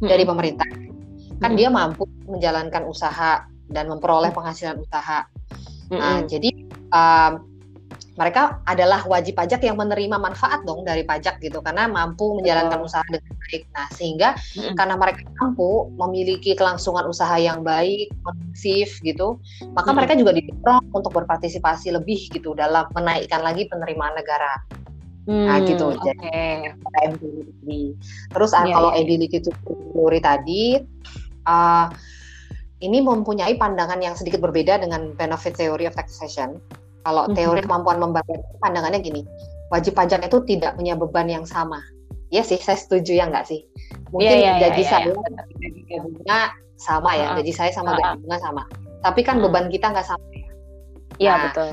-hmm. 0.00 0.08
dari 0.08 0.24
pemerintah. 0.24 0.68
Kan 0.72 0.80
mm 0.80 1.40
-hmm. 1.44 1.58
dia 1.60 1.68
mampu 1.68 2.08
menjalankan 2.24 2.82
usaha 2.88 3.44
dan 3.68 3.84
memperoleh 3.92 4.32
penghasilan 4.32 4.80
usaha. 4.80 5.28
Mm 5.28 5.92
-hmm. 5.92 6.00
Nah, 6.00 6.18
jadi 6.24 6.50
um, 6.88 7.32
mereka 8.12 8.60
adalah 8.68 9.00
wajib 9.08 9.40
pajak 9.40 9.64
yang 9.64 9.80
menerima 9.80 10.20
manfaat 10.20 10.60
dong 10.68 10.84
dari 10.84 11.00
pajak 11.00 11.40
gitu 11.40 11.64
karena 11.64 11.88
mampu 11.88 12.36
menjalankan 12.36 12.84
usaha 12.84 13.04
dengan 13.08 13.32
baik. 13.52 13.68
Nah, 13.76 13.86
sehingga 13.92 14.28
mm-hmm. 14.32 14.74
karena 14.80 14.94
mereka 14.96 15.20
mampu 15.36 15.92
memiliki 16.00 16.56
kelangsungan 16.56 17.04
usaha 17.04 17.36
yang 17.36 17.60
baik, 17.60 18.08
kondusif 18.24 18.96
gitu, 19.04 19.36
maka 19.76 19.92
mm-hmm. 19.92 19.96
mereka 20.00 20.12
juga 20.16 20.32
didorong 20.32 20.84
untuk 20.96 21.12
berpartisipasi 21.12 21.92
lebih 21.92 22.32
gitu 22.32 22.56
dalam 22.56 22.88
menaikkan 22.96 23.44
lagi 23.44 23.68
penerimaan 23.68 24.16
negara. 24.16 24.56
Hmm, 25.22 25.46
nah 25.46 25.62
gitu 25.62 25.94
okay. 25.94 26.18
jadi 26.18 27.94
terus 28.34 28.50
yeah, 28.58 28.74
kalau 28.74 28.90
yeah. 28.90 29.06
ability 29.06 29.38
to 29.38 29.54
tadi 30.18 30.82
uh, 31.46 31.86
ini 32.82 32.98
mempunyai 32.98 33.54
pandangan 33.54 34.02
yang 34.02 34.18
sedikit 34.18 34.42
berbeda 34.42 34.82
dengan 34.82 35.14
benefit 35.14 35.54
theory 35.54 35.86
of 35.86 35.94
taxation. 35.94 36.58
Kalau 37.06 37.30
teori 37.38 37.62
kemampuan 37.62 38.02
membayar 38.02 38.42
pandangannya 38.58 38.98
gini, 38.98 39.22
wajib 39.70 39.94
pajak 39.94 40.26
itu 40.26 40.42
tidak 40.46 40.74
punya 40.74 40.98
beban 40.98 41.30
yang 41.30 41.46
sama. 41.46 41.78
Iya 42.32 42.42
sih, 42.48 42.56
saya 42.56 42.80
setuju 42.80 43.12
ya 43.12 43.28
nggak 43.28 43.44
sih? 43.44 43.68
Mungkin 44.08 44.40
yeah, 44.40 44.56
yeah, 44.56 44.60
gaji 44.68 44.82
yeah, 44.82 44.88
saya 44.88 45.04
yeah, 45.12 45.44
gaji 45.60 45.96
bunga 46.00 46.40
sama 46.80 47.10
ya, 47.12 47.26
uh, 47.28 47.34
gaji 47.36 47.52
saya 47.52 47.70
sama 47.76 47.92
uh, 47.92 47.96
gaji 48.00 48.24
bunga 48.24 48.38
sama. 48.40 48.62
Tapi 49.04 49.20
kan 49.20 49.36
uh, 49.36 49.44
beban 49.44 49.68
kita 49.68 49.92
nggak 49.92 50.08
sama 50.08 50.24
ya. 50.32 50.48
Iya 51.20 51.32
nah, 51.36 51.42
betul. 51.52 51.68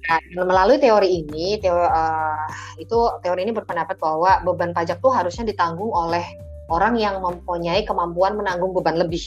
Nah, 0.00 0.18
melalui 0.42 0.82
teori 0.82 1.08
ini, 1.22 1.62
teori, 1.62 1.86
uh, 1.86 2.46
itu 2.82 2.98
teori 3.22 3.46
ini 3.46 3.54
berpendapat 3.54 4.02
bahwa 4.02 4.42
beban 4.42 4.74
pajak 4.74 4.98
tuh 4.98 5.14
harusnya 5.14 5.46
ditanggung 5.46 5.94
oleh 5.94 6.26
orang 6.66 6.98
yang 6.98 7.22
mempunyai 7.22 7.86
kemampuan 7.86 8.34
menanggung 8.34 8.74
beban 8.74 8.98
lebih 8.98 9.22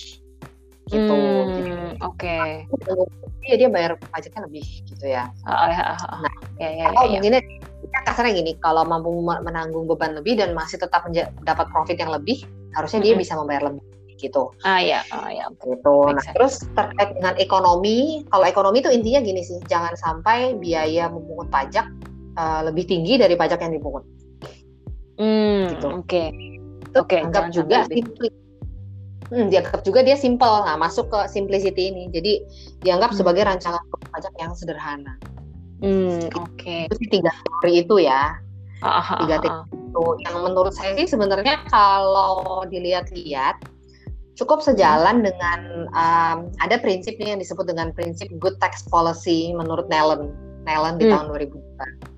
gitu. 0.92 1.16
Hmm, 1.16 1.96
Oke. 2.04 2.68
Okay. 2.68 3.04
Ya 3.44 3.56
dia 3.60 3.70
bayar 3.72 4.00
pajaknya 4.12 4.48
lebih 4.48 4.66
gitu 4.88 5.06
ya. 5.08 5.28
Oh, 5.48 5.68
ya, 5.68 5.96
oh, 6.00 6.20
Nah, 6.24 6.34
ya, 6.60 6.70
ya, 6.72 6.86
atau 6.92 7.06
ya, 7.08 7.20
mungkin 7.20 7.40
ya. 7.40 8.00
kasarnya 8.08 8.34
gini, 8.40 8.52
kalau 8.60 8.84
mampu 8.88 9.12
menanggung 9.24 9.88
beban 9.88 10.16
lebih 10.16 10.40
dan 10.40 10.56
masih 10.56 10.80
tetap 10.80 11.08
dapat 11.44 11.66
profit 11.72 12.00
yang 12.00 12.12
lebih, 12.12 12.44
harusnya 12.76 13.04
hmm. 13.04 13.08
dia 13.08 13.14
bisa 13.20 13.34
membayar 13.36 13.72
lebih 13.72 13.84
gitu. 14.24 14.56
Ah 14.64 14.80
ya, 14.80 15.04
ah 15.12 15.28
ya. 15.28 15.52
Gitu. 15.60 15.96
Nah, 16.08 16.24
terus 16.32 16.64
terkait 16.72 17.12
dengan 17.20 17.36
ekonomi, 17.36 18.24
kalau 18.32 18.46
ekonomi 18.48 18.80
itu 18.80 18.92
intinya 18.92 19.20
gini 19.20 19.44
sih, 19.44 19.60
jangan 19.68 19.94
sampai 20.00 20.56
biaya 20.56 21.12
memungut 21.12 21.52
pajak 21.52 21.92
uh, 22.40 22.64
lebih 22.64 22.88
tinggi 22.88 23.20
dari 23.20 23.36
pajak 23.36 23.60
yang 23.60 23.76
dipungut. 23.76 24.08
Hmm, 25.20 25.76
gitu. 25.76 25.88
Oke. 25.92 26.08
Okay. 26.08 26.30
Oke, 26.94 27.18
okay, 27.18 27.20
anggap 27.26 27.50
juga 27.50 27.90
simply 27.90 28.30
hmm, 29.30 29.48
dianggap 29.52 29.80
juga 29.86 30.04
dia 30.04 30.18
simple 30.18 30.66
nah 30.66 30.76
masuk 30.76 31.12
ke 31.12 31.20
simplicity 31.30 31.94
ini 31.94 32.10
jadi 32.12 32.44
dianggap 32.84 33.14
hmm. 33.14 33.20
sebagai 33.20 33.44
rancangan 33.48 33.84
pajak 34.12 34.34
yang 34.42 34.52
sederhana 34.58 35.14
hmm, 35.80 36.32
oke 36.36 36.52
okay. 36.58 36.90
itu 36.92 37.22
tiga 37.22 37.32
teori 37.32 37.84
itu 37.86 37.96
ya 38.04 38.36
Aha, 38.84 39.24
tiga 39.24 39.40
teori 39.40 39.84
itu 39.94 40.06
yang 40.26 40.36
menurut 40.42 40.74
saya 40.74 40.98
sih 40.98 41.06
sebenarnya 41.06 41.62
kalau 41.70 42.66
dilihat-lihat 42.68 43.62
cukup 44.34 44.66
sejalan 44.66 45.22
hmm. 45.22 45.26
dengan 45.30 45.60
um, 45.94 46.38
ada 46.60 46.82
prinsip 46.82 47.14
nih 47.22 47.38
yang 47.38 47.42
disebut 47.42 47.70
dengan 47.70 47.94
prinsip 47.94 48.28
good 48.42 48.58
tax 48.58 48.82
policy 48.90 49.54
menurut 49.54 49.86
Nellen 49.88 50.34
Nellen 50.66 50.98
di 50.98 51.06
hmm. 51.06 51.14
tahun 51.14 51.26
2000 51.30 52.13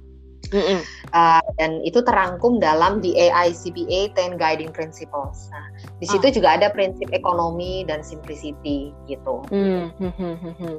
Mm 0.51 0.81
uh, 1.15 1.45
dan 1.55 1.79
itu 1.87 2.03
terangkum 2.03 2.59
dalam 2.59 2.99
di 2.99 3.15
AICPA 3.15 4.11
10 4.13 4.35
Guiding 4.35 4.71
Principles. 4.75 5.47
Nah, 5.49 5.65
di 6.01 6.05
situ 6.09 6.27
oh. 6.27 6.33
juga 6.33 6.59
ada 6.59 6.67
prinsip 6.73 7.07
ekonomi 7.15 7.87
dan 7.87 8.03
simplicity 8.03 8.91
gitu. 9.07 9.41
Mm 9.49 9.95
-hmm. 9.95 10.75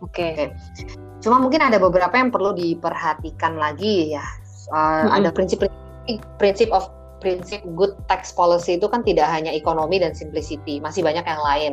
Oke. 0.00 0.14
Okay. 0.14 0.30
Okay. 0.32 0.48
Cuma 1.20 1.42
mungkin 1.42 1.60
ada 1.60 1.76
beberapa 1.76 2.14
yang 2.14 2.30
perlu 2.30 2.54
diperhatikan 2.54 3.58
lagi 3.58 4.14
ya. 4.14 4.24
Uh, 4.70 4.76
mm 4.76 4.84
-hmm. 5.02 5.16
Ada 5.18 5.28
prinsip 5.34 5.58
prinsip 6.38 6.70
of 6.70 6.88
prinsip 7.20 7.60
good 7.76 7.94
tax 8.08 8.32
policy 8.32 8.80
itu 8.80 8.88
kan 8.88 9.04
tidak 9.04 9.28
hanya 9.28 9.52
ekonomi 9.52 10.00
dan 10.00 10.16
simplicity, 10.16 10.80
masih 10.80 11.04
banyak 11.04 11.22
yang 11.22 11.42
lain. 11.44 11.72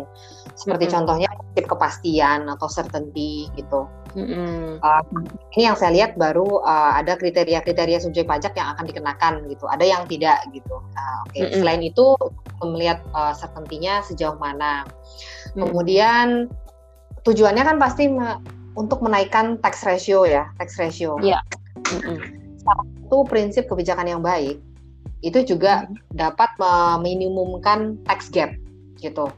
Seperti 0.54 0.86
mm 0.86 0.90
-hmm. 0.92 0.96
contohnya 1.00 1.30
prinsip 1.32 1.66
kepastian 1.72 2.40
atau 2.52 2.68
certainty 2.68 3.48
gitu. 3.56 3.88
Mm 4.14 4.28
-hmm. 4.28 4.62
uh, 4.84 5.04
ini 5.58 5.64
yang 5.72 5.80
saya 5.80 5.96
lihat 5.96 6.20
baru 6.20 6.62
uh, 6.62 7.00
ada 7.00 7.16
kriteria-kriteria 7.16 8.04
subjek 8.04 8.28
pajak 8.28 8.54
yang 8.60 8.76
akan 8.76 8.86
dikenakan 8.86 9.34
gitu. 9.48 9.66
Ada 9.72 9.86
yang 9.88 10.04
tidak 10.06 10.44
gitu. 10.52 10.76
Uh, 10.94 11.18
Oke. 11.26 11.32
Okay. 11.34 11.42
Mm 11.42 11.48
-hmm. 11.50 11.60
Selain 11.64 11.82
itu 11.82 12.06
melihat 12.62 13.00
uh, 13.16 13.34
certainty-nya 13.34 14.04
sejauh 14.04 14.38
mana. 14.38 14.84
Mm 14.84 14.92
-hmm. 14.92 15.60
Kemudian 15.72 16.28
tujuannya 17.24 17.64
kan 17.64 17.78
pasti 17.80 18.12
me 18.12 18.38
untuk 18.78 19.02
menaikkan 19.02 19.58
tax 19.58 19.82
ratio 19.82 20.22
ya, 20.30 20.54
tax 20.62 20.78
ratio. 20.78 21.18
Iya. 21.24 21.40
Yeah. 21.40 21.42
Mm 21.98 22.02
-hmm. 22.04 22.18
Satu 22.62 23.24
prinsip 23.26 23.72
kebijakan 23.72 24.12
yang 24.12 24.22
baik 24.22 24.60
itu 25.26 25.56
juga 25.56 25.86
hmm. 25.86 26.14
dapat 26.14 26.50
meminimumkan 26.62 27.98
tax 28.06 28.30
gap 28.30 28.54
gitu. 29.02 29.30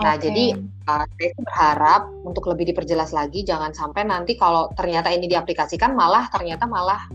Nah, 0.00 0.16
okay. 0.16 0.30
jadi 0.30 0.44
uh, 0.88 1.04
saya 1.04 1.30
berharap 1.36 2.02
untuk 2.24 2.48
lebih 2.48 2.72
diperjelas 2.72 3.12
lagi, 3.12 3.44
jangan 3.44 3.76
sampai 3.76 4.08
nanti 4.08 4.40
kalau 4.40 4.72
ternyata 4.72 5.12
ini 5.12 5.28
diaplikasikan 5.28 5.92
malah 5.92 6.32
ternyata 6.32 6.64
malah 6.64 7.06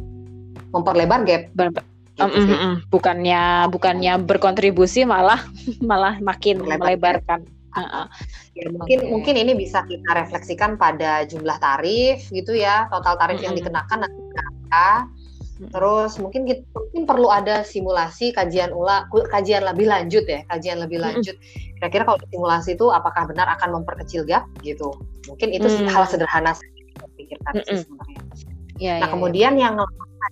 memperlebar 0.72 1.26
gap. 1.26 1.50
Ber 1.58 1.74
gitu 2.18 2.50
um, 2.50 2.58
um, 2.58 2.76
bukannya 2.90 3.70
bukannya 3.70 4.18
berkontribusi 4.26 5.06
malah 5.06 5.38
malah 5.90 6.18
makin 6.18 6.66
melebarkan. 6.66 7.46
Uh 7.78 7.82
-uh. 7.82 8.06
Ya, 8.58 8.74
mungkin 8.74 9.06
okay. 9.06 9.10
mungkin 9.14 9.36
ini 9.38 9.54
bisa 9.54 9.86
kita 9.86 10.18
refleksikan 10.18 10.82
pada 10.82 11.22
jumlah 11.30 11.62
tarif 11.62 12.26
gitu 12.34 12.58
ya, 12.58 12.90
total 12.90 13.22
tarif 13.22 13.38
mm 13.38 13.42
-hmm. 13.42 13.46
yang 13.46 13.54
dikenakan 13.54 14.00
nanti 14.02 14.20
berapa 14.34 14.86
Terus 15.58 16.22
mungkin 16.22 16.46
kita, 16.46 16.62
mungkin 16.70 17.04
perlu 17.10 17.34
ada 17.34 17.66
simulasi 17.66 18.30
kajian 18.30 18.70
ulang, 18.70 19.10
kajian 19.10 19.66
lebih 19.66 19.90
lanjut 19.90 20.22
ya, 20.30 20.46
kajian 20.54 20.78
lebih 20.78 21.02
lanjut. 21.02 21.34
Kira-kira 21.82 22.06
kalau 22.06 22.20
simulasi 22.30 22.78
itu 22.78 22.94
apakah 22.94 23.26
benar 23.26 23.50
akan 23.58 23.82
memperkecil 23.82 24.22
gap 24.30 24.46
gitu? 24.62 24.94
Mungkin 25.26 25.50
itu 25.58 25.66
hmm. 25.66 25.90
hal 25.90 26.06
sederhana 26.06 26.54
saya 26.54 26.72
pikirkan 27.18 27.54
hmm. 27.58 27.66
sih 27.66 27.78
sebenarnya. 27.82 28.22
Ya, 28.78 28.94
nah 29.02 29.10
ya, 29.10 29.14
kemudian 29.18 29.54
ya. 29.58 29.70
yang 29.70 29.76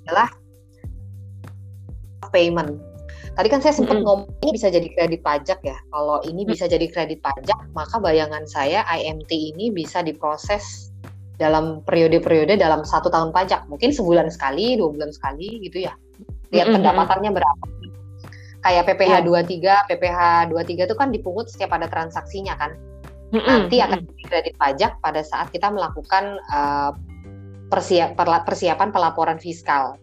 adalah 0.05 0.29
payment. 2.29 2.77
Tadi 3.35 3.47
kan 3.51 3.59
saya 3.59 3.73
sempat 3.75 3.99
hmm. 3.99 4.05
ngomong 4.05 4.29
ini 4.45 4.51
bisa 4.55 4.67
jadi 4.69 4.88
kredit 4.93 5.21
pajak 5.25 5.59
ya. 5.65 5.77
Kalau 5.89 6.21
ini 6.23 6.45
bisa 6.45 6.69
jadi 6.69 6.85
kredit 6.88 7.19
pajak, 7.25 7.57
maka 7.73 7.97
bayangan 7.97 8.45
saya 8.45 8.85
IMT 8.85 9.31
ini 9.33 9.73
bisa 9.73 10.05
diproses 10.05 10.84
dalam 11.35 11.83
periode-periode 11.83 12.55
dalam 12.55 12.87
satu 12.87 13.11
tahun 13.11 13.35
pajak 13.35 13.67
mungkin 13.67 13.91
sebulan 13.91 14.31
sekali 14.31 14.79
dua 14.79 14.89
bulan 14.91 15.11
sekali 15.11 15.59
gitu 15.67 15.83
ya 15.83 15.93
lihat 16.51 16.71
mm 16.71 16.71
-hmm. 16.71 16.75
pendapatannya 16.79 17.31
berapa 17.35 17.65
kayak 18.65 18.83
PPH 18.89 19.13
yeah. 19.21 19.85
23 19.85 19.89
PPH 19.93 20.19
23 20.49 20.87
itu 20.89 20.95
kan 20.97 21.09
dipungut 21.11 21.45
setiap 21.51 21.75
ada 21.75 21.91
transaksinya 21.91 22.55
kan 22.55 22.71
mm 23.31 23.35
-hmm. 23.35 23.45
nanti 23.45 23.77
akan 23.83 23.99
kredit 24.25 24.55
pajak 24.55 24.97
pada 25.03 25.21
saat 25.21 25.51
kita 25.51 25.67
melakukan 25.69 26.39
uh, 26.49 26.95
persiap, 27.67 28.15
persiapan 28.45 28.89
pelaporan 28.95 29.37
fiskal 29.41 29.99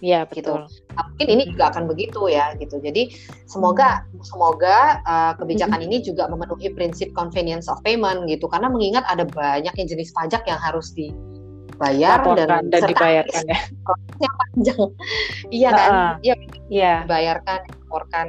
Iya 0.00 0.24
gitu. 0.32 0.56
Nah, 0.96 1.04
mungkin 1.12 1.28
ini 1.28 1.42
juga 1.52 1.70
akan 1.72 1.84
begitu 1.84 2.26
ya 2.32 2.56
gitu. 2.56 2.80
Jadi 2.80 3.12
semoga 3.44 4.08
semoga 4.24 5.04
uh, 5.04 5.32
kebijakan 5.36 5.84
ini 5.84 6.00
juga 6.00 6.26
memenuhi 6.26 6.72
prinsip 6.72 7.12
convenience 7.12 7.68
of 7.68 7.80
payment 7.84 8.24
gitu 8.26 8.48
karena 8.48 8.72
mengingat 8.72 9.04
ada 9.06 9.28
banyak 9.28 9.72
yang 9.76 9.88
jenis 9.88 10.10
pajak 10.16 10.44
yang 10.48 10.56
harus 10.56 10.92
dibayar 10.96 12.24
Laporkan 12.24 12.48
dan, 12.48 12.72
dan 12.72 12.82
dibayarkan 12.88 13.44
ya. 13.44 13.60
Yang 14.24 14.34
panjang. 14.36 14.88
iya 15.60 15.70
kan? 15.72 15.90
Iya. 16.20 16.34
Uh, 16.36 16.44
yeah. 16.68 16.98
dibayarkan, 17.04 17.58
dilaporkan. 17.68 18.28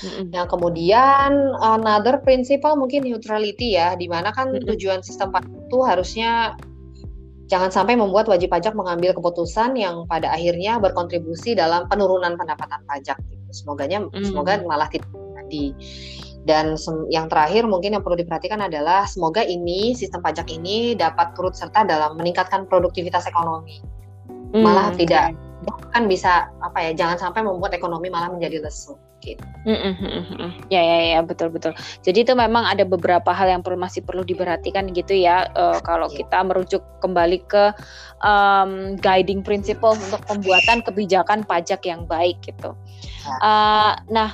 Mm-hmm. 0.00 0.24
Yang 0.34 0.46
kemudian 0.50 1.32
another 1.58 2.22
principle 2.22 2.74
mungkin 2.78 3.06
neutrality 3.06 3.78
ya, 3.78 3.98
di 3.98 4.06
mana 4.06 4.30
kan 4.30 4.50
mm-hmm. 4.50 4.66
tujuan 4.74 5.00
sistem 5.02 5.34
pajak 5.34 5.50
itu 5.50 5.78
harusnya 5.82 6.54
Jangan 7.50 7.74
sampai 7.74 7.98
membuat 7.98 8.30
wajib 8.30 8.54
pajak 8.54 8.78
mengambil 8.78 9.10
keputusan 9.10 9.74
yang 9.74 10.06
pada 10.06 10.30
akhirnya 10.30 10.78
berkontribusi 10.78 11.58
dalam 11.58 11.90
penurunan 11.90 12.38
pendapatan 12.38 12.78
pajak. 12.86 13.18
Semoganya, 13.50 14.06
mm. 14.06 14.22
semoga 14.22 14.62
malah 14.62 14.86
tidak 14.86 15.10
terjadi. 15.10 15.74
Dan 16.46 16.78
yang 17.10 17.26
terakhir 17.26 17.66
mungkin 17.66 17.98
yang 17.98 18.06
perlu 18.06 18.22
diperhatikan 18.22 18.62
adalah 18.64 19.04
semoga 19.04 19.42
ini 19.42 19.92
sistem 19.98 20.22
pajak 20.22 20.46
ini 20.48 20.94
dapat 20.94 21.34
turut 21.34 21.52
serta 21.58 21.82
dalam 21.82 22.14
meningkatkan 22.14 22.70
produktivitas 22.70 23.26
ekonomi. 23.26 23.82
Mm, 24.54 24.62
malah 24.62 24.94
okay. 24.94 25.04
tidak 25.04 25.34
kan 25.90 26.06
bisa 26.06 26.50
apa 26.62 26.78
ya 26.80 26.90
jangan 26.96 27.18
sampai 27.18 27.44
membuat 27.44 27.74
ekonomi 27.76 28.08
malah 28.08 28.32
menjadi 28.32 28.62
lesu 28.62 28.96
gitu. 29.20 29.44
Mm 29.68 29.76
-mm, 29.76 30.50
Ya 30.72 30.80
ya 30.80 30.98
ya 31.16 31.20
betul 31.20 31.52
betul. 31.52 31.76
Jadi 32.00 32.24
itu 32.24 32.32
memang 32.32 32.64
ada 32.64 32.88
beberapa 32.88 33.30
hal 33.30 33.52
yang 33.52 33.60
perlu 33.60 33.76
masih 33.76 34.00
perlu 34.00 34.24
diperhatikan 34.24 34.88
gitu 34.96 35.12
ya 35.12 35.48
uh, 35.52 35.78
kalau 35.84 36.08
yeah. 36.08 36.24
kita 36.24 36.38
merujuk 36.40 36.82
kembali 37.04 37.38
ke 37.44 37.76
um, 38.24 38.96
guiding 38.96 39.44
principle 39.44 39.92
untuk 39.92 40.24
pembuatan 40.24 40.80
kebijakan 40.80 41.44
pajak 41.44 41.84
yang 41.84 42.08
baik 42.08 42.40
gitu. 42.40 42.72
Uh, 43.44 43.92
nah 44.08 44.32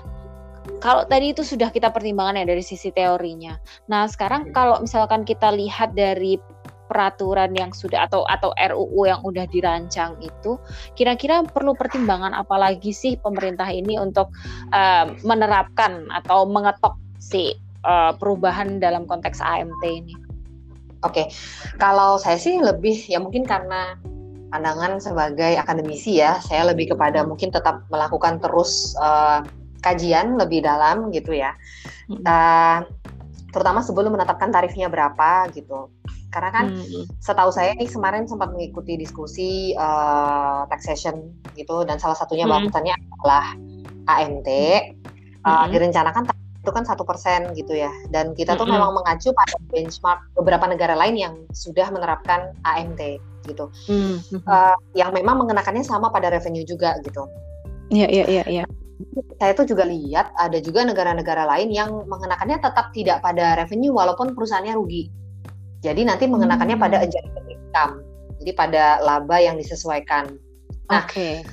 kalau 0.83 1.07
tadi 1.07 1.31
itu 1.31 1.47
sudah 1.47 1.71
kita 1.71 1.95
pertimbangkan 1.95 2.43
ya 2.43 2.47
dari 2.47 2.63
sisi 2.63 2.91
teorinya. 2.91 3.59
Nah 3.91 4.07
sekarang 4.11 4.51
kalau 4.51 4.83
misalkan 4.83 5.23
kita 5.23 5.51
lihat 5.55 5.95
dari 5.95 6.39
peraturan 6.87 7.53
yang 7.53 7.71
sudah 7.75 8.07
atau 8.07 8.23
atau 8.27 8.55
RUU 8.55 9.07
yang 9.07 9.21
udah 9.23 9.45
dirancang 9.51 10.17
itu 10.23 10.59
kira-kira 10.95 11.43
perlu 11.47 11.75
pertimbangan 11.75 12.33
apalagi 12.33 12.95
sih 12.95 13.19
pemerintah 13.21 13.67
ini 13.69 13.99
untuk 13.99 14.31
uh, 14.73 15.11
menerapkan 15.27 16.07
atau 16.11 16.47
mengetok 16.47 16.95
si 17.19 17.55
uh, 17.87 18.15
perubahan 18.17 18.79
dalam 18.79 19.05
konteks 19.05 19.43
AMT 19.43 19.83
ini? 19.85 20.15
Oke, 21.05 21.23
okay. 21.23 21.27
kalau 21.79 22.17
saya 22.17 22.41
sih 22.41 22.59
lebih 22.59 22.97
ya 23.07 23.21
mungkin 23.21 23.45
karena 23.45 23.95
pandangan 24.51 24.99
sebagai 24.99 25.55
akademisi 25.59 26.19
ya, 26.19 26.41
saya 26.41 26.73
lebih 26.73 26.97
kepada 26.97 27.23
mungkin 27.23 27.53
tetap 27.53 27.85
melakukan 27.93 28.41
terus 28.41 28.97
uh, 28.99 29.45
kajian 29.85 30.35
lebih 30.41 30.65
dalam 30.65 31.13
gitu 31.15 31.37
ya. 31.37 31.55
Uh, 32.11 32.83
terutama 33.55 33.81
sebelum 33.85 34.17
menetapkan 34.17 34.51
tarifnya 34.51 34.91
berapa 34.91 35.47
gitu. 35.53 35.93
Karena 36.37 36.53
kan 36.53 36.77
hmm. 36.77 37.17
setahu 37.17 37.49
saya 37.49 37.73
nih 37.81 37.89
kemarin 37.89 38.29
sempat 38.29 38.53
mengikuti 38.53 39.01
diskusi 39.01 39.73
uh, 39.73 40.69
taxation 40.69 41.33
gitu 41.57 41.89
dan 41.89 41.97
salah 41.97 42.13
satunya 42.13 42.45
hmm. 42.45 42.53
bahasannya 42.69 42.93
adalah 42.93 43.57
AMT 44.05 44.49
hmm. 44.53 45.49
uh, 45.49 45.65
direncanakan 45.73 46.29
itu 46.67 46.75
kan 46.75 46.83
satu 46.83 47.07
persen 47.07 47.55
gitu 47.55 47.79
ya 47.79 47.95
dan 48.11 48.35
kita 48.35 48.59
tuh 48.59 48.67
mm 48.67 48.75
-hmm. 48.75 48.83
memang 48.83 48.99
mengacu 48.99 49.31
pada 49.31 49.55
benchmark 49.71 50.19
beberapa 50.35 50.67
negara 50.67 50.99
lain 50.99 51.15
yang 51.15 51.35
sudah 51.55 51.87
menerapkan 51.95 52.59
AMT 52.67 53.23
gitu 53.47 53.71
mm 53.87 54.19
-hmm. 54.19 54.43
uh, 54.51 54.75
yang 54.99 55.15
memang 55.15 55.39
mengenakannya 55.39 55.87
sama 55.87 56.11
pada 56.11 56.27
revenue 56.27 56.67
juga 56.67 56.99
gitu 57.07 57.23
iya 57.95 58.11
iya 58.11 58.27
iya 58.27 58.45
iya 58.51 58.65
saya 59.39 59.55
tuh 59.55 59.71
juga 59.71 59.87
lihat 59.87 60.35
ada 60.35 60.59
juga 60.59 60.83
negara-negara 60.83 61.47
lain 61.47 61.71
yang 61.71 62.03
mengenakannya 62.11 62.59
tetap 62.59 62.91
tidak 62.91 63.23
pada 63.23 63.55
revenue 63.63 63.95
walaupun 63.95 64.35
perusahaannya 64.35 64.75
rugi 64.75 65.07
jadi 65.87 66.01
nanti 66.03 66.27
mengenakannya 66.27 66.77
hmm. 66.77 66.85
pada 66.85 66.97
adjusted 67.07 67.45
income 67.47 68.03
jadi 68.43 68.53
pada 68.59 68.85
laba 69.07 69.37
yang 69.39 69.55
disesuaikan 69.55 70.35
nah 70.91 71.07
okay 71.07 71.47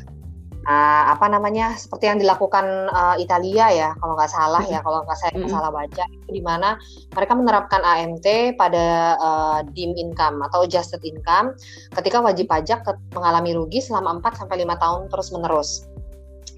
uh, 0.68 1.04
apa 1.14 1.26
namanya 1.28 1.76
seperti 1.76 2.10
yang 2.10 2.20
dilakukan 2.20 2.90
uh, 2.92 3.16
Italia 3.20 3.66
ya 3.72 3.90
kalau 4.00 4.14
nggak 4.16 4.32
salah 4.32 4.64
ya 4.68 4.80
kalau 4.82 5.04
nggak 5.04 5.18
saya 5.20 5.32
nggak 5.36 5.52
salah 5.52 5.72
baca 5.72 6.04
itu 6.08 6.30
di 6.32 6.42
mana 6.44 6.80
mereka 7.14 7.34
menerapkan 7.36 7.82
AMT 7.84 8.58
pada 8.58 9.18
uh, 9.20 9.60
dim 9.76 9.96
income 9.96 10.44
atau 10.50 10.66
adjusted 10.66 11.04
income 11.04 11.56
ketika 12.00 12.24
wajib 12.24 12.48
pajak 12.48 12.84
mengalami 13.14 13.56
rugi 13.56 13.80
selama 13.84 14.20
4 14.24 14.44
sampai 14.46 14.64
lima 14.64 14.76
tahun 14.80 15.12
terus 15.12 15.30
menerus. 15.36 15.70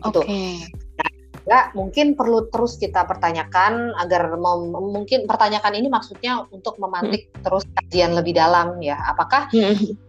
Gitu. 0.02 0.22
Oke. 0.22 0.28
Okay. 0.28 0.85
Nah, 1.46 1.70
mungkin 1.78 2.18
perlu 2.18 2.50
terus 2.50 2.82
kita 2.82 3.06
pertanyakan 3.06 3.94
agar 4.02 4.34
mungkin 4.70 5.30
pertanyakan 5.30 5.78
ini 5.78 5.94
maksudnya 5.94 6.50
untuk 6.50 6.82
memantik 6.82 7.30
hmm. 7.30 7.46
terus 7.46 7.64
kajian 7.78 8.18
lebih 8.18 8.34
dalam 8.34 8.82
ya. 8.82 8.98
Apakah 9.14 9.54
hmm 9.54 10.06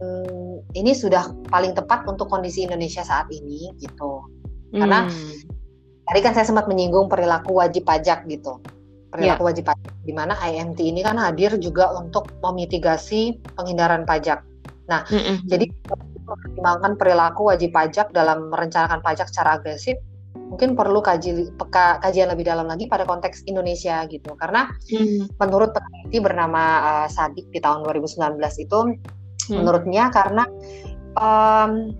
hmm, 0.00 0.76
ini 0.76 0.92
sudah 0.92 1.32
paling 1.48 1.72
tepat 1.72 2.04
untuk 2.08 2.28
kondisi 2.28 2.64
Indonesia 2.64 3.02
saat 3.04 3.28
ini 3.32 3.72
gitu. 3.80 4.24
Karena 4.72 5.08
hmm. 5.08 5.48
tadi 6.08 6.20
kan 6.20 6.32
saya 6.36 6.46
sempat 6.48 6.68
menyinggung 6.68 7.08
perilaku 7.08 7.56
wajib 7.56 7.88
pajak 7.88 8.28
gitu. 8.28 8.60
Perilaku 9.08 9.42
yeah. 9.46 9.48
wajib 9.48 9.64
pajak 9.70 9.92
di 10.04 10.12
mana 10.12 10.34
IMT 10.36 10.78
ini 10.82 11.00
kan 11.00 11.16
hadir 11.16 11.56
juga 11.56 11.94
untuk 11.96 12.28
memitigasi 12.42 13.40
penghindaran 13.56 14.04
pajak. 14.04 14.44
Nah, 14.86 15.02
mm 15.08 15.18
-hmm. 15.18 15.36
jadi 15.50 15.66
mempertimbangkan 16.26 16.92
perilaku 16.94 17.50
wajib 17.50 17.74
pajak 17.74 18.14
dalam 18.14 18.54
merencanakan 18.54 19.02
pajak 19.02 19.26
secara 19.26 19.58
agresif 19.58 19.98
mungkin 20.36 20.78
perlu 20.78 21.00
kaji 21.00 21.56
peka, 21.56 22.00
kajian 22.04 22.30
lebih 22.32 22.46
dalam 22.46 22.68
lagi 22.68 22.86
pada 22.86 23.04
konteks 23.08 23.44
Indonesia 23.48 24.04
gitu 24.06 24.36
karena 24.36 24.70
hmm. 24.88 25.40
menurut 25.40 25.72
peneliti 25.72 26.18
bernama 26.22 26.62
uh, 26.84 27.08
Sadik 27.08 27.48
di 27.50 27.58
tahun 27.58 27.84
2019 27.84 28.40
itu 28.62 28.78
hmm. 28.86 29.56
menurutnya 29.56 30.08
karena 30.12 30.44
um, 31.16 31.92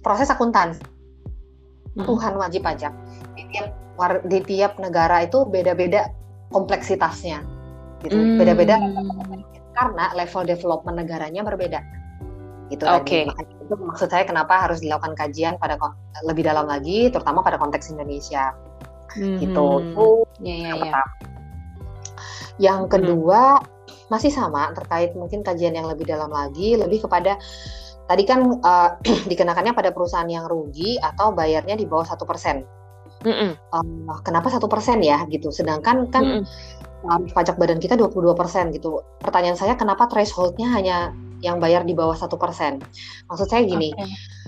proses 0.00 0.28
akuntansi 0.32 0.82
hmm. 1.96 2.04
Tuhan 2.06 2.34
wajib 2.36 2.62
pajak 2.64 2.92
di 3.36 3.44
tiap 3.52 3.68
di 4.26 4.38
tiap 4.44 4.72
negara 4.80 5.24
itu 5.24 5.44
beda-beda 5.44 6.08
kompleksitasnya 6.52 7.44
gitu 8.04 8.16
hmm. 8.16 8.38
beda-beda 8.40 8.76
karena 9.72 10.12
level 10.16 10.42
development 10.44 10.96
negaranya 11.00 11.42
berbeda 11.44 11.80
gitu 12.72 12.88
okay. 12.88 13.28
Makanya 13.28 13.54
itu 13.68 13.74
maksud 13.76 14.08
saya 14.08 14.24
kenapa 14.24 14.64
harus 14.64 14.80
dilakukan 14.80 15.12
kajian 15.12 15.60
pada 15.60 15.76
lebih 16.24 16.48
dalam 16.48 16.64
lagi 16.64 17.12
terutama 17.12 17.44
pada 17.44 17.60
konteks 17.60 17.92
Indonesia 17.92 18.56
hmm. 19.16 19.38
gitu 19.44 19.66
itu 19.84 20.08
ya, 20.40 20.54
ya, 20.56 20.56
yang 20.56 20.78
ya. 20.80 20.80
pertama 20.80 21.02
yang 22.60 22.80
hmm. 22.84 22.90
kedua 22.90 23.40
hmm 23.60 23.70
masih 24.12 24.28
sama 24.28 24.68
terkait 24.76 25.16
mungkin 25.16 25.40
kajian 25.40 25.72
yang 25.72 25.88
lebih 25.88 26.04
dalam 26.04 26.28
lagi 26.28 26.76
lebih 26.76 27.08
kepada 27.08 27.40
tadi 28.04 28.28
kan 28.28 28.60
uh, 28.60 29.00
dikenakannya 29.30 29.72
pada 29.72 29.88
perusahaan 29.96 30.28
yang 30.28 30.44
rugi 30.44 31.00
atau 31.00 31.32
bayarnya 31.32 31.80
di 31.80 31.88
bawah 31.88 32.04
satu 32.04 32.28
persen. 32.28 32.60
kenapa 34.26 34.52
satu 34.52 34.68
persen 34.68 35.00
ya 35.00 35.24
gitu? 35.30 35.48
Sedangkan 35.48 36.10
kan 36.12 36.44
um, 37.06 37.22
pajak 37.30 37.56
badan 37.56 37.80
kita 37.80 37.96
22 37.96 38.34
persen 38.36 38.68
gitu. 38.74 39.00
Pertanyaan 39.22 39.56
saya 39.56 39.78
kenapa 39.78 40.10
thresholdnya 40.10 40.68
hanya 40.74 41.14
yang 41.42 41.58
bayar 41.58 41.82
di 41.82 41.92
bawah 41.92 42.14
satu 42.14 42.38
persen? 42.38 42.78
Maksud 43.26 43.50
saya 43.50 43.66
gini. 43.66 43.90
Okay 43.92 44.40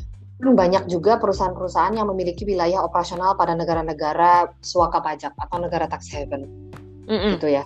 banyak 0.43 0.93
juga 0.93 1.17
perusahaan-perusahaan 1.17 1.97
yang 1.97 2.11
memiliki 2.13 2.45
wilayah 2.45 2.85
operasional 2.85 3.33
pada 3.33 3.57
negara-negara 3.57 4.53
suaka 4.61 5.01
pajak 5.01 5.33
atau 5.41 5.57
negara 5.57 5.89
tax 5.89 6.13
haven, 6.13 6.45
mm 7.07 7.09
-mm. 7.09 7.33
gitu 7.39 7.49
ya. 7.49 7.65